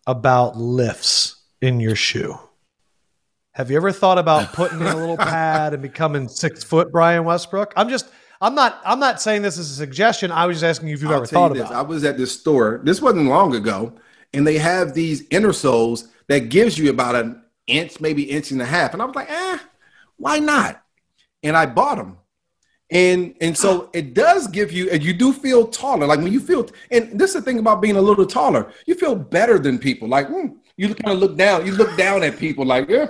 [0.08, 2.40] about lifts in your shoe?
[3.52, 7.26] Have you ever thought about putting in a little pad and becoming six foot Brian
[7.26, 7.74] Westbrook?
[7.76, 8.08] I'm just
[8.40, 10.32] I'm not I'm not saying this is a suggestion.
[10.32, 11.76] I was just asking you if you've I'll ever thought about it.
[11.76, 12.80] I was at this store.
[12.86, 13.92] This wasn't long ago,
[14.34, 18.62] and they have these inner soles that gives you about an inch, maybe inch and
[18.62, 18.94] a half.
[18.94, 19.58] And I was like, eh,
[20.16, 20.82] why not?
[21.46, 22.18] And I bought them.
[22.92, 26.06] And and so it does give you, and you do feel taller.
[26.06, 28.94] Like when you feel, and this is the thing about being a little taller, you
[28.94, 30.08] feel better than people.
[30.08, 33.08] Like mm, you kind of look down, you look down at people like, yeah,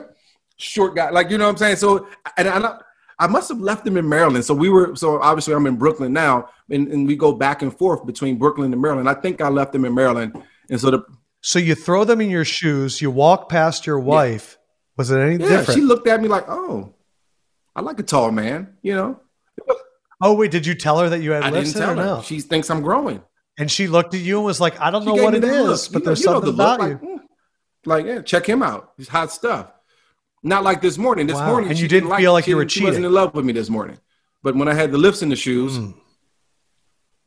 [0.56, 1.10] short guy.
[1.10, 1.76] Like you know what I'm saying.
[1.76, 2.08] So
[2.38, 2.80] and I,
[3.20, 4.46] I must have left them in Maryland.
[4.46, 7.76] So we were, so obviously I'm in Brooklyn now, and, and we go back and
[7.78, 9.10] forth between Brooklyn and Maryland.
[9.10, 11.04] I think I left them in Maryland, and so the.
[11.42, 13.02] So you throw them in your shoes.
[13.02, 14.58] You walk past your wife.
[14.58, 14.62] Yeah.
[14.98, 15.80] Was it any yeah, different?
[15.80, 16.95] She looked at me like, "Oh,
[17.76, 19.20] I like a tall man, you know.
[20.22, 21.96] Oh wait, did you tell her that you had I didn't tell her.
[21.96, 22.22] No?
[22.22, 23.22] She thinks I'm growing.
[23.58, 25.90] And she looked at you and was like, I don't she know what it is,
[25.90, 25.94] look.
[25.94, 26.88] but you there's know, something the about you.
[26.88, 27.20] Like, mm.
[27.86, 28.94] like, yeah, check him out.
[28.98, 29.72] He's hot stuff.
[30.44, 31.28] Not like this morning.
[31.28, 31.48] This wow.
[31.48, 32.84] morning, and you didn't feel like, like you were cheating.
[32.84, 33.98] She wasn't in love with me this morning.
[34.44, 35.94] But when I had the lips in the shoes, mm.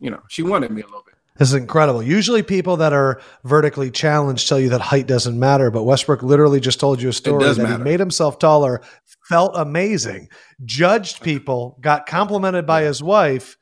[0.01, 1.08] you know, she wanted me a little bit.
[1.39, 2.03] This is incredible.
[2.03, 6.59] Usually, people that are vertically challenged tell you that height doesn't matter, but Westbrook literally
[6.59, 7.79] just told you a story that matter.
[7.79, 8.83] he made himself taller,
[9.29, 10.29] felt amazing,
[10.65, 13.57] judged people, got complimented by his wife.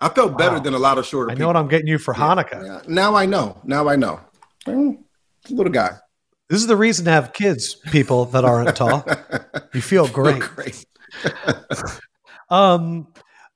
[0.00, 0.36] I felt wow.
[0.36, 1.28] better than a lot of shorter.
[1.28, 1.38] People.
[1.38, 2.20] I know what I'm getting you for yeah.
[2.20, 2.66] Hanukkah.
[2.66, 2.80] Yeah.
[2.88, 3.60] Now I know.
[3.62, 4.20] Now I know.
[4.66, 5.90] Little guy.
[6.48, 9.06] This is the reason to have kids, people that aren't tall.
[9.74, 10.40] You feel great.
[10.40, 10.84] great.
[12.50, 13.06] um,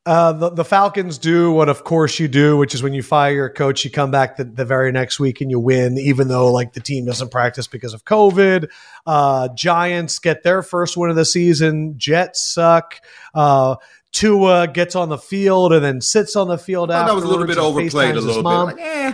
[0.07, 3.35] uh, the, the, Falcons do what, of course, you do, which is when you fire
[3.35, 6.53] your coach, you come back the, the, very next week and you win, even though
[6.53, 8.69] like the team doesn't practice because of COVID.
[9.05, 11.95] Uh, Giants get their first win of the season.
[11.99, 13.01] Jets suck.
[13.35, 13.77] Uh,
[14.13, 17.09] Tua gets on the field and then sits on the field after.
[17.11, 18.77] That was a little bit overplayed, a little bit.
[18.77, 19.13] Like, eh,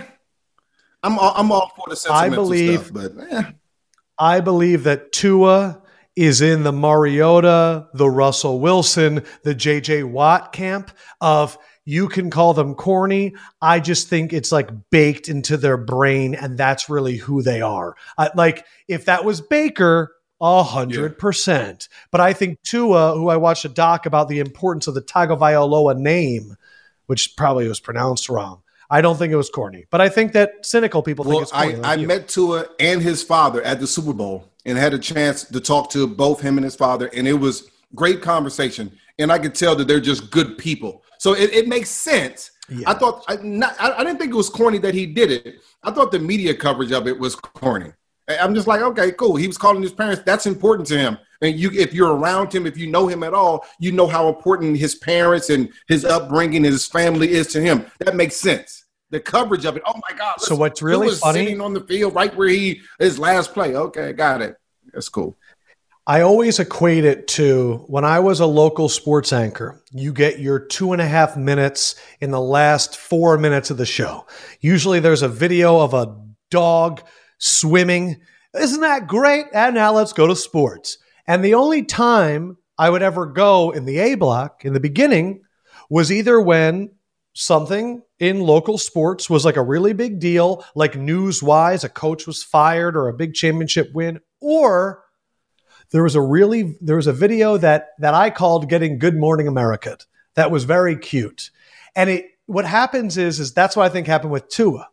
[1.01, 3.43] I'm all, I'm all for the sentimental I believe, stuff, but eh.
[4.17, 5.82] I believe that Tua
[6.15, 10.91] is in the Mariota, the Russell Wilson, the JJ Watt camp
[11.21, 13.35] of you can call them corny.
[13.61, 17.95] I just think it's like baked into their brain, and that's really who they are.
[18.17, 21.89] Uh, like if that was Baker, a hundred percent.
[22.11, 25.97] But I think Tua, who I watched a doc about the importance of the Tagovailoa
[25.97, 26.55] name,
[27.07, 28.61] which probably was pronounced wrong.
[28.89, 31.51] I don't think it was corny, but I think that cynical people well, think it's
[31.51, 31.73] corny.
[31.75, 34.99] I, like I met Tua and his father at the Super Bowl and had a
[34.99, 38.91] chance to talk to both him and his father, and it was great conversation.
[39.19, 41.03] And I could tell that they're just good people.
[41.19, 42.51] So it, it makes sense.
[42.69, 42.89] Yeah.
[42.89, 45.61] I thought I, not, I, I didn't think it was corny that he did it.
[45.83, 47.91] I thought the media coverage of it was corny.
[48.27, 49.35] I'm just like, okay, cool.
[49.35, 50.23] He was calling his parents.
[50.25, 51.17] That's important to him.
[51.41, 54.29] And you, if you're around him, if you know him at all, you know how
[54.29, 57.85] important his parents and his upbringing and his family is to him.
[57.99, 58.82] That makes sense.
[59.13, 59.83] The coverage of it.
[59.85, 60.41] Oh my God!
[60.41, 61.45] So what's really funny?
[61.45, 63.75] Sitting on the field right where he his last play.
[63.75, 64.57] Okay, got it.
[64.91, 65.37] That's cool.
[66.07, 70.57] I always equate it to when I was a local sports anchor, you get your
[70.57, 74.25] two and a half minutes in the last four minutes of the show.
[74.61, 76.17] Usually there's a video of a
[76.49, 77.03] dog
[77.37, 78.19] swimming.
[78.57, 79.45] Isn't that great?
[79.53, 80.97] And now let's go to sports.
[81.27, 85.43] And the only time I would ever go in the A block in the beginning
[85.87, 86.89] was either when
[87.33, 92.25] something in local sports was like a really big deal, like news wise, a coach
[92.25, 95.03] was fired or a big championship win, or
[95.91, 99.49] there was a really there was a video that that I called "Getting Good Morning
[99.49, 99.97] America"
[100.35, 101.51] that was very cute,
[101.97, 104.87] and it what happens is is that's what I think happened with Tua,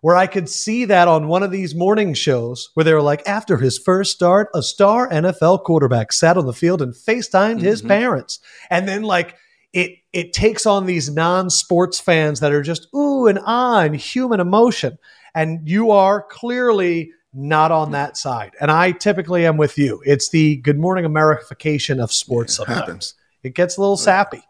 [0.00, 3.28] where I could see that on one of these morning shows where they were like,
[3.28, 7.66] after his first start, a star NFL quarterback sat on the field and FaceTimed mm-hmm.
[7.66, 9.36] his parents, and then like
[9.74, 14.40] it it takes on these non-sports fans that are just ooh and ah and human
[14.40, 14.98] emotion,
[15.34, 18.52] and you are clearly not on that side.
[18.60, 20.02] And I typically am with you.
[20.04, 22.80] It's the Good Morning Americification of sports yeah, it sometimes.
[22.80, 23.14] Happens.
[23.42, 24.42] It gets a little sappy.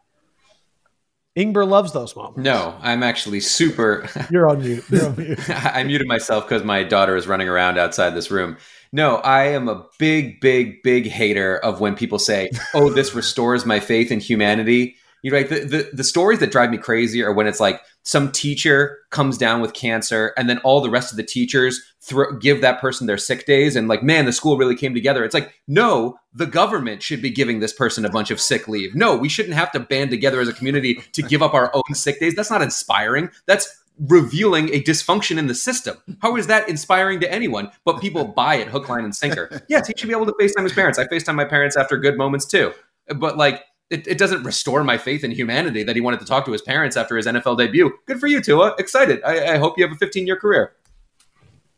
[1.36, 2.40] Ingber loves those moments.
[2.40, 4.08] No, I'm actually super.
[4.30, 4.84] You're on mute.
[4.90, 5.38] You're on mute.
[5.48, 8.56] I muted myself because my daughter is running around outside this room.
[8.92, 13.64] No, I am a big, big, big hater of when people say, "Oh, this restores
[13.64, 15.48] my faith in humanity." You right.
[15.48, 19.36] The, the the stories that drive me crazy are when it's like some teacher comes
[19.36, 23.06] down with cancer, and then all the rest of the teachers throw, give that person
[23.06, 25.24] their sick days, and like, man, the school really came together.
[25.24, 28.94] It's like, no, the government should be giving this person a bunch of sick leave.
[28.94, 31.94] No, we shouldn't have to band together as a community to give up our own
[31.94, 32.34] sick days.
[32.34, 33.30] That's not inspiring.
[33.46, 35.98] That's revealing a dysfunction in the system.
[36.22, 37.70] How is that inspiring to anyone?
[37.84, 39.62] But people buy it hook, line, and sinker.
[39.68, 40.98] Yes, he should be able to FaceTime his parents.
[40.98, 42.72] I FaceTime my parents after good moments too.
[43.14, 46.44] But like it, it, doesn't restore my faith in humanity that he wanted to talk
[46.44, 47.92] to his parents after his NFL debut.
[48.06, 48.74] Good for you, Tua.
[48.78, 49.20] Excited.
[49.24, 50.76] I, I hope you have a 15 year career.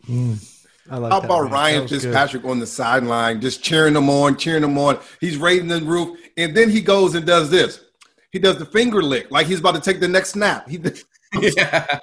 [0.07, 0.39] Mm,
[0.91, 4.99] like How about Ryan Fitzpatrick on the sideline, just cheering them on, cheering them on?
[5.21, 7.81] He's raising the roof, and then he goes and does this.
[8.31, 10.69] He does the finger lick like he's about to take the next snap.
[10.69, 10.81] He,
[11.57, 11.99] yeah.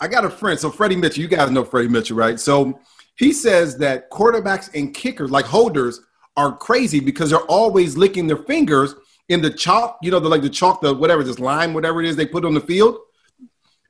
[0.00, 0.58] I got a friend.
[0.58, 2.38] So Freddie Mitchell, you guys know Freddie Mitchell, right?
[2.38, 2.80] So
[3.16, 6.00] he says that quarterbacks and kickers, like holders,
[6.36, 8.94] are crazy because they're always licking their fingers–
[9.28, 12.08] in the chalk, you know, the like the chalk, the whatever, this lime, whatever it
[12.08, 12.98] is they put on the field,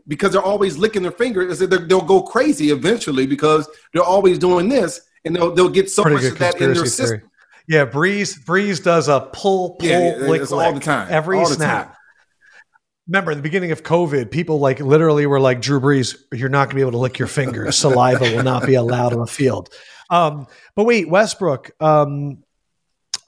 [0.06, 1.58] because they're always licking their fingers.
[1.58, 6.16] They'll go crazy eventually because they're always doing this, and they'll they'll get so Pretty
[6.16, 6.88] much of that in their theory.
[6.88, 7.22] system.
[7.68, 11.88] Yeah, Brees Brees does a pull pull yeah, lick, lick all the time, every snap.
[11.88, 11.94] Time.
[13.06, 16.64] Remember, in the beginning of COVID, people like literally were like, "Drew Brees, you're not
[16.64, 17.76] going to be able to lick your fingers.
[17.78, 19.68] Saliva will not be allowed on the field."
[20.10, 21.70] Um, but wait, Westbrook.
[21.80, 22.42] Um,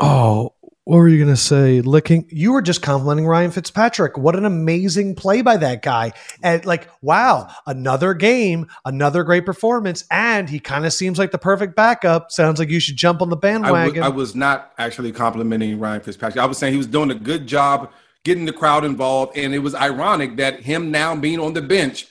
[0.01, 0.55] oh,
[0.91, 1.83] what were you going to say?
[1.83, 2.27] Licking.
[2.31, 4.19] You were just complimenting Ryan Fitzpatrick.
[4.19, 6.11] What an amazing play by that guy.
[6.43, 10.05] And like, wow, another game, another great performance.
[10.11, 12.33] And he kind of seems like the perfect backup.
[12.33, 14.03] Sounds like you should jump on the bandwagon.
[14.03, 16.43] I was, I was not actually complimenting Ryan Fitzpatrick.
[16.43, 17.93] I was saying he was doing a good job
[18.25, 19.39] getting the crowd involved.
[19.39, 22.09] And it was ironic that him now being on the bench,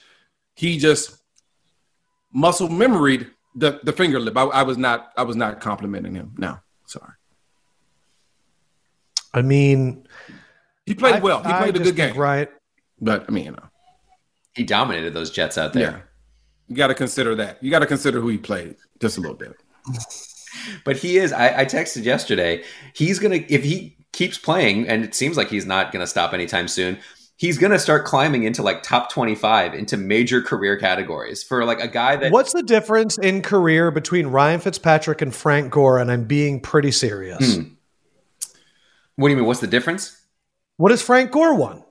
[0.56, 1.18] he just
[2.32, 4.38] muscle memoried the, the finger lip.
[4.38, 6.34] I, I was not I was not complimenting him.
[6.38, 6.60] No.
[9.34, 10.08] I mean,
[10.86, 11.38] he played I, well.
[11.40, 12.50] He played I a good game, right?
[13.00, 13.70] But I mean, you know,
[14.56, 15.92] he dominated those Jets out there.
[15.92, 16.00] Yeah.
[16.68, 17.62] You got to consider that.
[17.64, 19.56] You got to consider who he played just a little bit.
[20.86, 21.32] but he is.
[21.32, 22.64] I, I texted yesterday.
[22.94, 26.68] He's gonna if he keeps playing, and it seems like he's not gonna stop anytime
[26.68, 26.98] soon.
[27.38, 31.88] He's gonna start climbing into like top twenty-five into major career categories for like a
[31.88, 32.32] guy that.
[32.32, 36.00] What's the difference in career between Ryan Fitzpatrick and Frank Gore?
[36.00, 37.56] And I'm being pretty serious.
[37.56, 37.64] Hmm.
[39.20, 39.48] What do you mean?
[39.48, 40.18] What's the difference?
[40.78, 41.84] What has Frank Gore won?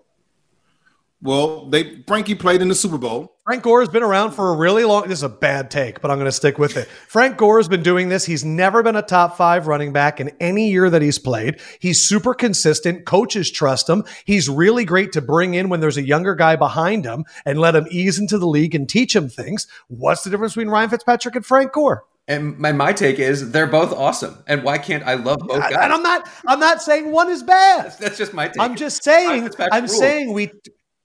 [1.20, 3.36] Well, they Frankie played in the Super Bowl.
[3.44, 5.02] Frank Gore has been around for a really long.
[5.02, 6.88] This is a bad take, but I'm going to stick with it.
[7.06, 8.24] Frank Gore has been doing this.
[8.24, 11.60] He's never been a top five running back in any year that he's played.
[11.80, 13.04] He's super consistent.
[13.04, 14.04] Coaches trust him.
[14.24, 17.76] He's really great to bring in when there's a younger guy behind him and let
[17.76, 19.66] him ease into the league and teach him things.
[19.88, 22.04] What's the difference between Ryan Fitzpatrick and Frank Gore?
[22.28, 24.44] And my, my take is they're both awesome.
[24.46, 25.72] And why can't I love both guys?
[25.72, 27.96] And I'm not I'm not saying one is bad.
[27.98, 28.60] That's just my take.
[28.60, 29.98] I'm just saying I'm rules.
[29.98, 30.50] saying we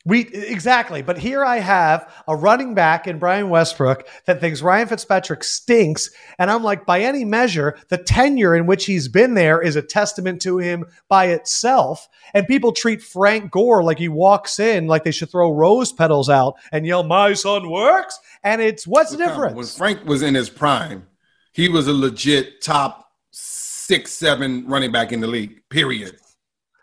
[0.06, 4.90] we exactly, but here I have a running back in Brian Westbrook that thinks Ryan
[4.90, 9.62] Fitzpatrick stinks, and I'm like, by any measure, the tenure in which he's been there
[9.62, 12.10] is a testament to him by itself.
[12.34, 16.30] And people treat Frank Gore like he walks in like they should throw rose petals
[16.30, 19.56] out and yell, "My son works," and it's what's the difference?
[19.56, 21.08] When Frank was in his prime,
[21.54, 26.18] he was a legit top six, seven running back in the league, period.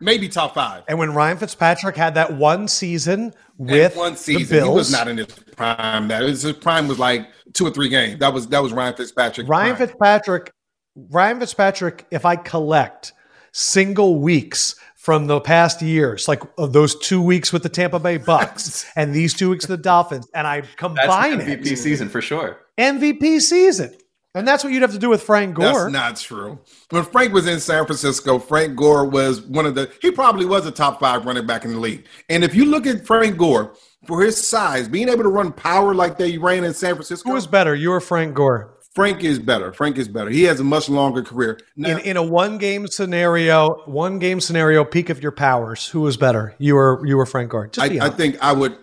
[0.03, 0.85] Maybe top five.
[0.89, 4.75] And when Ryan Fitzpatrick had that one season with and one season, the Bills, he
[4.75, 6.09] was not in his prime.
[6.09, 8.19] That his prime was like two or three games.
[8.21, 9.47] That was that was Ryan Fitzpatrick.
[9.47, 9.89] Ryan prime.
[9.89, 10.53] Fitzpatrick,
[10.97, 12.07] Ryan Fitzpatrick.
[12.11, 13.13] If I collect
[13.53, 18.19] single weeks from the past years, like uh, those two weeks with the Tampa Bay
[18.19, 22.09] Bucs and these two weeks with the Dolphins, and I combine That's MVP it, season
[22.09, 22.59] for sure.
[22.79, 23.95] MVP season.
[24.35, 25.91] And that's what you'd have to do with Frank Gore.
[25.91, 26.61] That's not true.
[26.91, 30.67] When Frank was in San Francisco, Frank Gore was one of the, he probably was
[30.67, 32.07] a top five running back in the league.
[32.29, 33.75] And if you look at Frank Gore,
[34.07, 37.29] for his size, being able to run power like they ran in San Francisco.
[37.29, 38.77] Who was better, you or Frank Gore?
[38.95, 39.73] Frank is better.
[39.73, 40.31] Frank is better.
[40.31, 41.61] He has a much longer career.
[41.77, 46.01] Now, in, in a one game scenario, one game scenario, peak of your powers, who
[46.01, 46.55] was better?
[46.59, 47.71] You were you were Frank Gore.
[47.79, 48.77] I, I, think I would.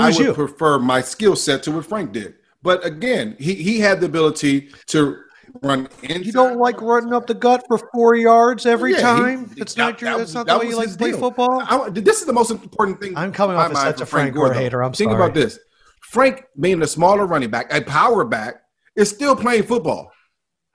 [0.00, 0.32] I would you.
[0.32, 2.36] prefer my skill set to what Frank did.
[2.62, 5.22] But again, he he had the ability to
[5.62, 5.88] run.
[6.02, 6.26] Inside.
[6.26, 9.50] You don't like running up the gut for four yards every yeah, time.
[9.54, 10.18] He, it's that, not your.
[10.18, 11.62] That's not that the way you like to play football.
[11.62, 13.16] I, this is the most important thing.
[13.16, 14.82] I'm coming off as such a Frank Gore, Gore hater.
[14.82, 15.22] I'm Think sorry.
[15.22, 15.58] about this.
[16.02, 18.62] Frank, being a smaller running back, a power back,
[18.96, 20.12] is still playing football.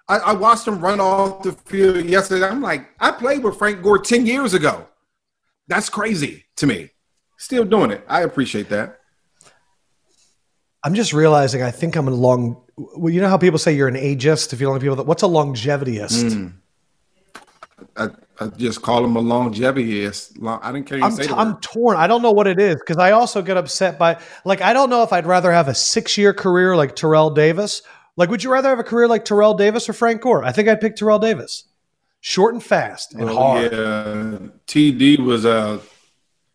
[0.08, 2.46] I, I, watched him run off the field yesterday.
[2.46, 4.88] I'm like, I played with Frank Gore 10 years ago.
[5.68, 6.92] That's crazy to me.
[7.38, 8.06] Still doing it.
[8.08, 9.00] I appreciate that.
[10.86, 13.88] I'm just realizing I think I'm a long well, you know how people say you're
[13.88, 16.24] an ageist if you don't people that what's a longevityist?
[16.24, 16.54] Mm.
[17.98, 18.10] I,
[18.40, 20.62] I, just call him a longevityist.
[20.62, 21.02] I didn't care.
[21.02, 21.98] I'm, t- I'm torn.
[21.98, 24.90] I don't know what it is because I also get upset by like I don't
[24.90, 27.82] know if I'd rather have a six year career like Terrell Davis
[28.18, 30.44] like, would you rather have a career like Terrell Davis or Frank Gore?
[30.44, 31.66] I think I'd pick Terrell Davis.
[32.22, 33.72] Short and fast and well, hard.
[33.72, 35.80] Yeah, TD was a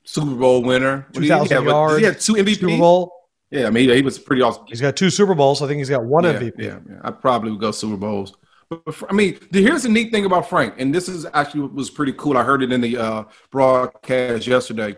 [0.05, 1.07] Super Bowl winner.
[1.13, 1.99] Two thousand yards.
[1.99, 2.57] He had two MVP.
[2.57, 3.13] Super Bowl.
[3.51, 4.65] Yeah, I mean, he, he, was pretty awesome.
[4.69, 5.61] He's got two Super Bowls.
[5.61, 6.53] I think he's got one yeah, MVP.
[6.59, 8.37] Yeah, yeah, I probably would go Super Bowls.
[8.69, 12.13] But, I mean, here's the neat thing about Frank, and this is actually was pretty
[12.13, 12.37] cool.
[12.37, 14.97] I heard it in the uh, broadcast yesterday.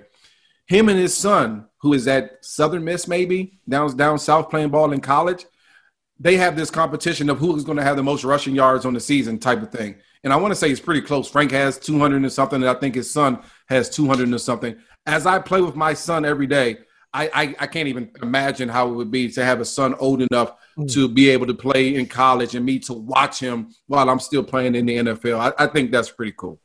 [0.66, 4.92] Him and his son, who is at Southern Miss, maybe down down south playing ball
[4.92, 5.46] in college
[6.22, 8.94] they have this competition of who is going to have the most rushing yards on
[8.94, 9.96] the season type of thing.
[10.22, 11.28] And I want to say it's pretty close.
[11.28, 14.76] Frank has 200 and something, and I think his son has 200 and something.
[15.04, 16.76] As I play with my son every day,
[17.14, 20.22] I, I, I can't even imagine how it would be to have a son old
[20.22, 20.90] enough mm.
[20.92, 24.42] to be able to play in college and me to watch him while I'm still
[24.42, 25.38] playing in the NFL.
[25.38, 26.58] I, I think that's pretty cool.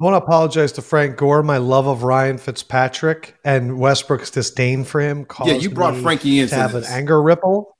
[0.00, 1.42] I want to apologize to Frank Gore.
[1.42, 6.38] My love of Ryan Fitzpatrick and Westbrook's disdain for him caused yeah, you brought Frankie
[6.38, 6.88] in to have this.
[6.88, 7.76] an anger ripple.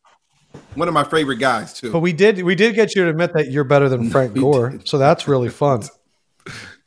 [0.74, 1.90] One of my favorite guys too.
[1.92, 4.80] But we did we did get you to admit that you're better than Frank Gore,
[4.84, 5.82] so that's really fun.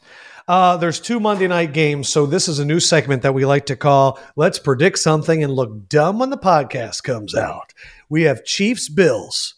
[0.54, 3.66] Uh, there's two Monday night games, so this is a new segment that we like
[3.66, 7.74] to call "Let's Predict Something and Look Dumb when the podcast comes out."
[8.08, 9.56] We have Chiefs Bills,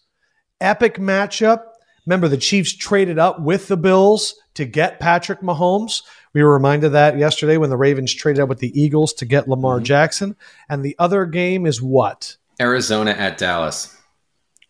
[0.61, 1.63] epic matchup.
[2.05, 6.01] Remember, the Chiefs traded up with the Bills to get Patrick Mahomes.
[6.31, 9.25] We were reminded of that yesterday when the Ravens traded up with the Eagles to
[9.25, 9.83] get Lamar mm-hmm.
[9.83, 10.37] Jackson.
[10.69, 12.37] And the other game is what?
[12.57, 13.93] Arizona at Dallas.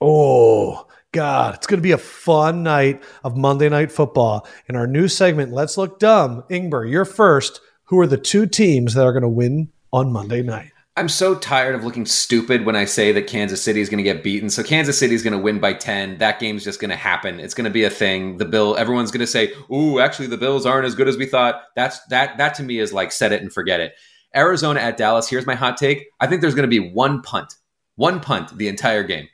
[0.02, 0.85] Oh,
[1.16, 4.46] God, it's going to be a fun night of Monday Night Football.
[4.68, 7.62] In our new segment, Let's Look Dumb, Ingber, you're first.
[7.86, 10.74] Who are the two teams that are going to win on Monday night?
[10.98, 14.04] I'm so tired of looking stupid when I say that Kansas City is going to
[14.04, 14.50] get beaten.
[14.50, 16.18] So Kansas City is going to win by 10.
[16.18, 17.40] That game's just going to happen.
[17.40, 18.36] It's going to be a thing.
[18.36, 21.28] The Bill everyone's going to say, "Ooh, actually the Bills aren't as good as we
[21.28, 23.94] thought." That's that that to me is like set it and forget it.
[24.36, 26.08] Arizona at Dallas, here's my hot take.
[26.20, 27.54] I think there's going to be one punt.
[27.96, 29.30] One punt the entire game.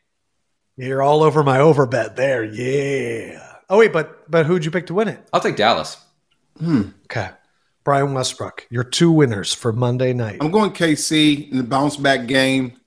[0.78, 2.44] You're all over my over bet there.
[2.44, 3.48] Yeah.
[3.70, 5.20] Oh wait, but but who'd you pick to win it?
[5.32, 5.98] I'll take Dallas.
[6.58, 6.90] Hmm.
[7.06, 7.30] Okay.
[7.84, 10.38] Brian Westbrook, your two winners for Monday night.
[10.42, 12.80] I'm going KC in the bounce back game.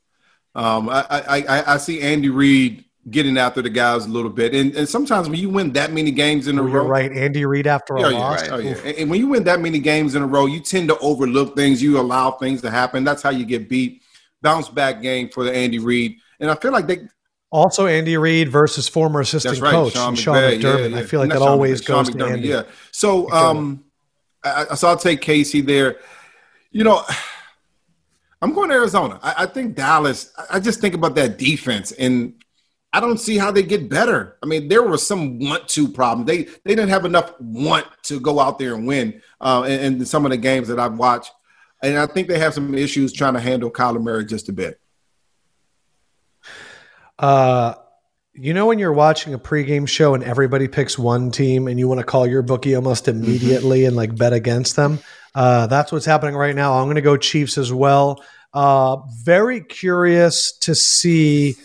[0.55, 4.74] Um, I, I, I see Andy Reid getting after the guys a little bit, and,
[4.76, 7.11] and sometimes when you win that many games in a oh, row, right?
[7.11, 8.43] Andy Reid after a loss.
[8.43, 8.51] Right.
[8.53, 8.76] Oh, yeah.
[8.85, 11.57] And, and when you win that many games in a row, you tend to overlook
[11.57, 11.82] things.
[11.82, 13.03] You allow things to happen.
[13.03, 14.03] That's how you get beat.
[14.43, 17.09] Bounce back game for the Andy Reid, and I feel like they
[17.55, 20.62] also, Andy Reid versus former assistant right, coach Sean, Sean McDermott.
[20.62, 20.96] Yeah, yeah.
[20.96, 22.48] I feel like Not that Sean always goes to Andy.
[22.48, 22.62] Yeah.
[22.90, 23.84] So, um,
[24.42, 26.00] I, so I'll take KC there.
[26.72, 27.05] You know,
[28.42, 29.20] I'm going to Arizona.
[29.22, 30.32] I, I think Dallas.
[30.50, 32.34] I just think about that defense, and
[32.92, 34.36] I don't see how they get better.
[34.42, 36.26] I mean, there was some want-to problem.
[36.26, 40.05] They they didn't have enough want to go out there and win uh, in, in
[40.07, 41.30] some of the games that I've watched,
[41.84, 44.80] and I think they have some issues trying to handle Kyler Murray just a bit.
[47.19, 47.75] Uh,
[48.33, 51.87] you know when you're watching a pregame show and everybody picks one team and you
[51.87, 53.23] want to call your bookie almost mm-hmm.
[53.23, 54.99] immediately and like bet against them?
[55.35, 56.75] Uh, that's what's happening right now.
[56.75, 58.23] I'm going to go Chiefs as well.
[58.53, 61.57] Uh, very curious to see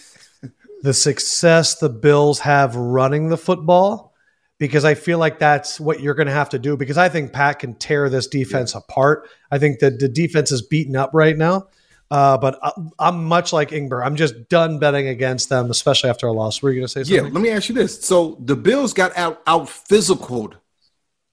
[0.81, 4.13] the success the Bills have running the football
[4.57, 7.31] because I feel like that's what you're going to have to do because I think
[7.31, 9.27] Pat can tear this defense apart.
[9.51, 11.67] I think that the defense is beaten up right now.
[12.11, 12.59] Uh, but
[12.97, 14.03] I'm much like Ingber.
[14.03, 16.61] I'm just done betting against them, especially after a loss.
[16.61, 17.25] Were you going to say something?
[17.25, 18.03] Yeah, let me ask you this.
[18.03, 20.55] So the Bills got out out physicaled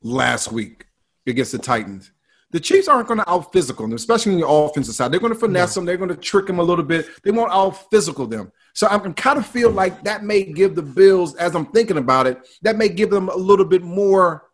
[0.02, 0.86] last week
[1.26, 2.12] against the Titans.
[2.52, 5.12] The Chiefs aren't going to out physical them, especially on the offensive side.
[5.12, 5.84] They're going to finesse them.
[5.84, 7.06] They're going to trick them a little bit.
[7.24, 8.52] They won't out physical them.
[8.72, 12.26] So I'm kind of feel like that may give the Bills, as I'm thinking about
[12.26, 14.45] it, that may give them a little bit more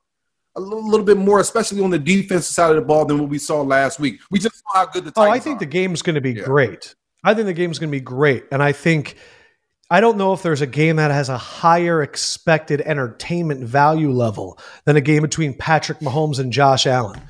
[0.55, 3.38] a little, bit more, especially on the defensive side of the ball, than what we
[3.38, 4.20] saw last week.
[4.30, 5.11] We just saw how good the.
[5.11, 5.61] Titans oh, I think are.
[5.61, 6.44] the game's going to be yeah.
[6.44, 6.94] great.
[7.24, 9.16] I think the game's going to be great, and I think
[9.92, 14.59] I don't know if there's a game that has a higher expected entertainment value level
[14.86, 17.20] than a game between Patrick Mahomes and Josh Allen.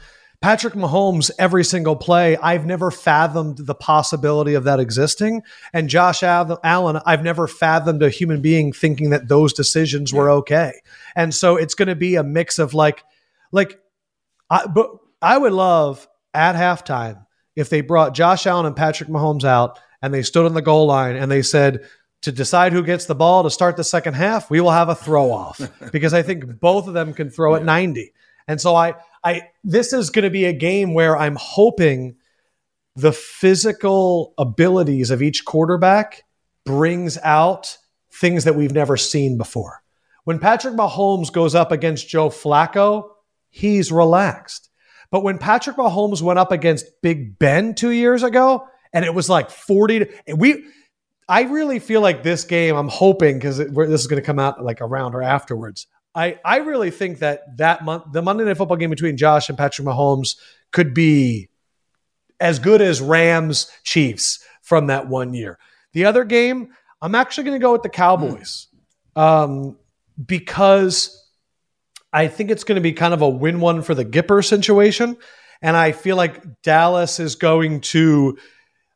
[0.41, 5.43] Patrick Mahomes, every single play, I've never fathomed the possibility of that existing.
[5.73, 10.73] And Josh Allen, I've never fathomed a human being thinking that those decisions were okay.
[11.17, 13.03] And so it's going to be a mix of like,
[13.53, 13.79] like,
[14.51, 14.91] I, but
[15.21, 17.25] I would love at halftime
[17.55, 20.87] if they brought Josh Allen and Patrick Mahomes out and they stood on the goal
[20.87, 21.87] line and they said,
[22.23, 24.95] to decide who gets the ball to start the second half, we will have a
[24.95, 25.61] throw off
[25.93, 28.13] because I think both of them can throw at 90.
[28.49, 28.95] And so I,
[29.25, 32.17] I, this is going to be a game where I'm hoping
[32.95, 36.25] the physical abilities of each quarterback
[36.65, 37.77] brings out
[38.13, 39.83] things that we've never seen before.
[40.25, 43.11] When Patrick Mahomes goes up against Joe Flacco,
[43.53, 44.71] he's relaxed.
[45.13, 49.29] But when Patrick Mahomes went up against Big Ben two years ago, and it was
[49.29, 50.65] like 40 to, we,
[51.29, 54.65] I really feel like this game, I'm hoping, because this is going to come out
[54.65, 55.87] like around or afterwards.
[56.15, 59.57] I, I really think that that month, the Monday Night Football game between Josh and
[59.57, 60.37] Patrick Mahomes
[60.73, 61.49] could be
[62.41, 65.59] as good as Rams Chiefs from that one year.
[65.93, 66.71] The other game,
[67.03, 68.69] I'm actually going to go with the Cowboys
[69.15, 69.77] um,
[70.25, 71.22] because
[72.13, 75.17] I think it's going to be kind of a win one for the Gipper situation.
[75.63, 78.37] And I feel like Dallas is going to.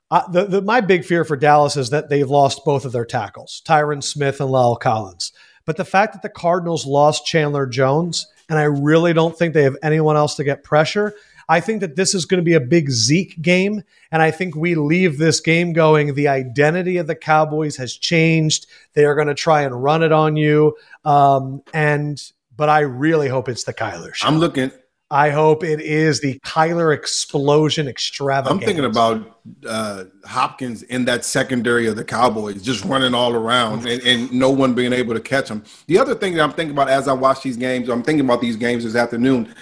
[0.08, 3.04] Uh, the, the, my big fear for Dallas is that they've lost both of their
[3.04, 5.32] tackles, Tyron Smith and La'el Collins.
[5.64, 9.64] But the fact that the Cardinals lost Chandler Jones, and I really don't think they
[9.64, 11.12] have anyone else to get pressure,
[11.48, 13.82] I think that this is going to be a big Zeke game.
[14.12, 18.66] And I think we leave this game going, the identity of the Cowboys has changed.
[18.94, 20.76] They are going to try and run it on you.
[21.04, 22.20] Um, and,
[22.56, 24.26] but I really hope it's the Kyler show.
[24.26, 24.70] I'm looking,
[25.10, 28.50] I hope it is the Kyler explosion extravaganza.
[28.50, 33.86] I'm thinking about uh, Hopkins in that secondary of the Cowboys, just running all around
[33.86, 35.62] and, and, no one being able to catch him.
[35.86, 38.40] The other thing that I'm thinking about as I watch these games, I'm thinking about
[38.40, 39.54] these games this afternoon.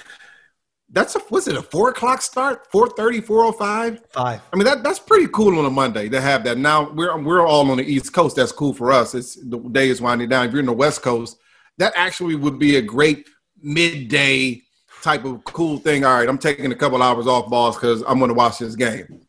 [0.89, 2.71] That's a was it a four o'clock start?
[2.73, 4.01] 4:30, 405?
[4.13, 4.41] Five.
[4.53, 6.57] I mean that that's pretty cool on a Monday to have that.
[6.57, 8.37] Now we're we're all on the East Coast.
[8.37, 9.15] That's cool for us.
[9.15, 10.47] It's the day is winding down.
[10.47, 11.37] If you're in the West Coast,
[11.79, 13.29] that actually would be a great
[13.61, 14.63] midday
[15.03, 16.05] type of cool thing.
[16.05, 18.75] All right, I'm taking a couple hours off, boss, because I'm going to watch this
[18.75, 19.21] game.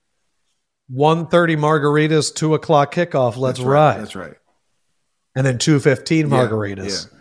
[0.91, 3.37] 1.30 margaritas, two o'clock kickoff.
[3.37, 4.01] Let's that's ride.
[4.01, 4.35] That's right.
[5.35, 7.19] And then two fifteen margaritas, yeah.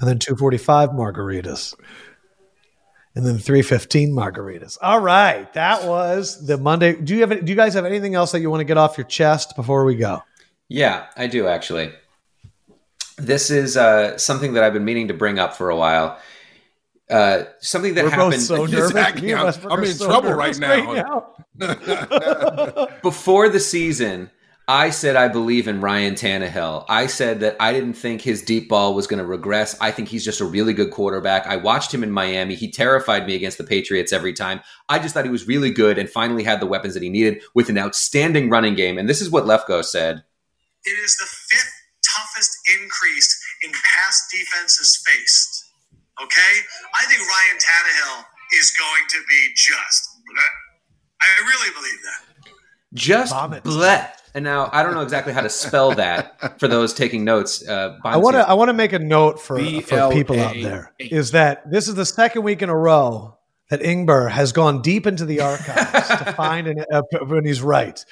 [0.00, 1.76] and then two forty five margaritas,
[3.14, 4.78] and then three fifteen margaritas.
[4.82, 6.96] All right, that was the Monday.
[6.96, 7.44] Do you have?
[7.44, 9.84] Do you guys have anything else that you want to get off your chest before
[9.84, 10.24] we go?
[10.68, 11.92] Yeah, I do actually.
[13.16, 16.18] This is uh, something that I've been meaning to bring up for a while.
[17.10, 18.90] Uh, something that We're happened both so nervous.
[18.90, 19.34] Exactly.
[19.34, 21.34] I'm- I'm in so trouble right now.
[21.58, 22.88] now.
[23.02, 24.30] before the season.
[24.68, 26.84] I said I believe in Ryan Tannehill.
[26.88, 29.76] I said that I didn't think his deep ball was going to regress.
[29.80, 31.48] I think he's just a really good quarterback.
[31.48, 32.54] I watched him in Miami.
[32.54, 34.60] He terrified me against the Patriots every time.
[34.88, 37.42] I just thought he was really good and finally had the weapons that he needed
[37.54, 38.98] with an outstanding running game.
[38.98, 40.22] And this is what Lefkoe said.
[40.84, 41.71] It is the fifth
[42.32, 45.64] toughest increase in pass defenses faced.
[46.22, 46.60] Okay?
[46.94, 48.24] I think Ryan Tannehill
[48.58, 50.10] is going to be just.
[50.28, 50.42] bleh.
[51.20, 52.52] I really believe that.
[52.94, 53.64] Just Vomit.
[53.64, 54.08] bleh.
[54.34, 57.66] And now I don't know exactly how to spell that for those taking notes.
[57.66, 58.48] Uh, I want to.
[58.48, 61.94] I want to make a note for, for people out there is that this is
[61.96, 63.36] the second week in a row
[63.68, 68.02] that Ingber has gone deep into the archives to find an, uh, when he's right.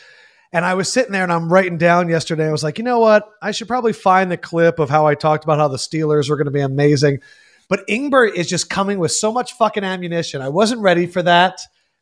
[0.52, 2.48] And I was sitting there and I'm writing down yesterday.
[2.48, 3.28] I was like, you know what?
[3.40, 6.36] I should probably find the clip of how I talked about how the Steelers were
[6.36, 7.20] going to be amazing.
[7.68, 10.42] But Ingber is just coming with so much fucking ammunition.
[10.42, 11.60] I wasn't ready for that.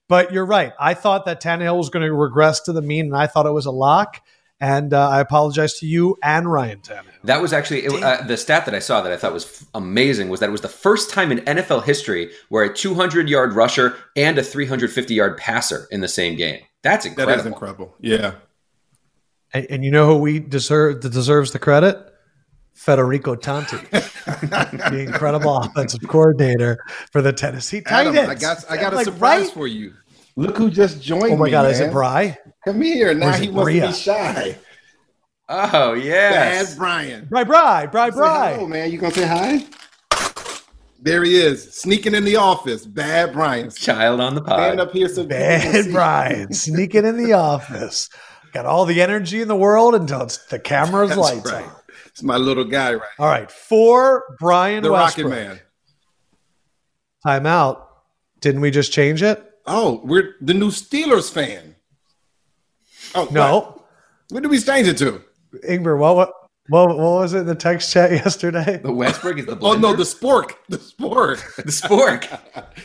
[0.09, 0.73] But you're right.
[0.81, 3.53] I thought that Tannehill was going to regress to the mean, and I thought it
[3.53, 4.23] was a lock.
[4.61, 7.23] And uh, I apologize to you and Ryan Tannehill.
[7.25, 9.69] That was actually it, uh, the stat that I saw that I thought was f-
[9.75, 13.53] amazing was that it was the first time in NFL history where a 200 yard
[13.53, 16.61] rusher and a 350 yard passer in the same game.
[16.83, 17.41] That's incredible.
[17.41, 17.95] is incredible.
[18.01, 18.35] Yeah.
[19.53, 22.05] And, and you know who we deserve that deserves the credit?
[22.75, 26.79] Federico Tanti, the incredible offensive coordinator
[27.11, 28.29] for the Tennessee Adam, Titans.
[28.31, 29.53] I got I got a Like, surprise right?
[29.53, 29.95] for you.
[30.37, 31.91] Look who just joined Oh my me, God, is it.
[31.91, 32.39] Bry?
[32.65, 33.13] Come here.
[33.15, 34.57] Now is he it wants to be shy.
[35.49, 37.25] Oh yeah, that's Brian.
[37.29, 38.17] Bry, Bry, Bry, Say
[38.55, 38.93] hello, man.
[38.93, 39.65] You gonna say hi?
[41.01, 42.85] There he is, sneaking in the office.
[42.85, 43.71] Bad Brian.
[43.71, 44.89] Child on the Stand pod.
[44.89, 45.93] up here so Bad.
[45.93, 48.09] Brian sneaking in the office.
[48.53, 51.65] Got all the energy in the world until it's the camera's That's lights right.
[51.65, 51.73] on.
[52.07, 55.31] It's my little guy right All right, for Brian The Rocket Westbrook.
[55.31, 55.61] Man.
[57.25, 57.85] Timeout.
[58.41, 59.45] Didn't we just change it?
[59.67, 61.77] Oh, we're the new Steelers fan.
[63.15, 63.55] Oh No.
[63.61, 63.85] What,
[64.31, 65.23] what did we change it to?
[65.69, 66.33] Ingber, what, what
[66.69, 68.79] What, what was it in the text chat yesterday?
[68.83, 72.29] The Westbrook is the Oh no, the spork, the spork, the spork.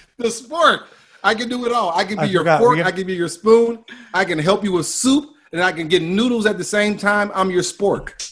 [0.18, 0.84] the spork.
[1.23, 1.91] I can do it all.
[1.97, 2.60] I can be I your forgot.
[2.60, 2.72] fork.
[2.72, 3.84] We got- I can be your spoon.
[4.14, 7.31] I can help you with soup, and I can get noodles at the same time.
[7.34, 8.30] I'm your spork.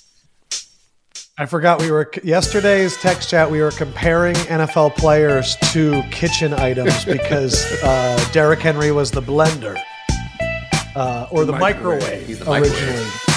[1.37, 3.49] I forgot we were yesterday's text chat.
[3.49, 9.81] We were comparing NFL players to kitchen items because uh, Derrick Henry was the blender
[10.95, 12.01] uh, or the, Microwave.
[12.01, 13.30] microwave, He's the microwave.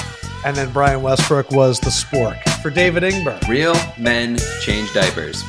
[0.44, 3.40] And then Brian Westbrook was the spork for David Ingber.
[3.48, 5.42] Real men change diapers.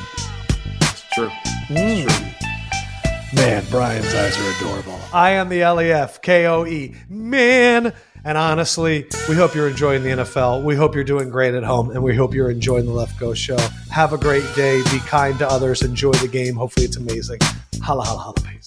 [0.80, 1.30] It's true.
[1.68, 2.06] Mm.
[3.34, 4.98] Man, Brian's eyes are adorable.
[5.12, 6.92] I am the LEF KOE.
[7.10, 7.92] Man.
[8.24, 10.64] And honestly, we hope you're enjoying the NFL.
[10.64, 13.58] We hope you're doing great at home, and we hope you're enjoying the Lefkoe Show.
[13.92, 14.82] Have a great day.
[14.90, 15.82] Be kind to others.
[15.82, 16.56] Enjoy the game.
[16.56, 17.38] Hopefully, it's amazing.
[17.82, 18.34] Holla, holla, holla.
[18.34, 18.66] Peace.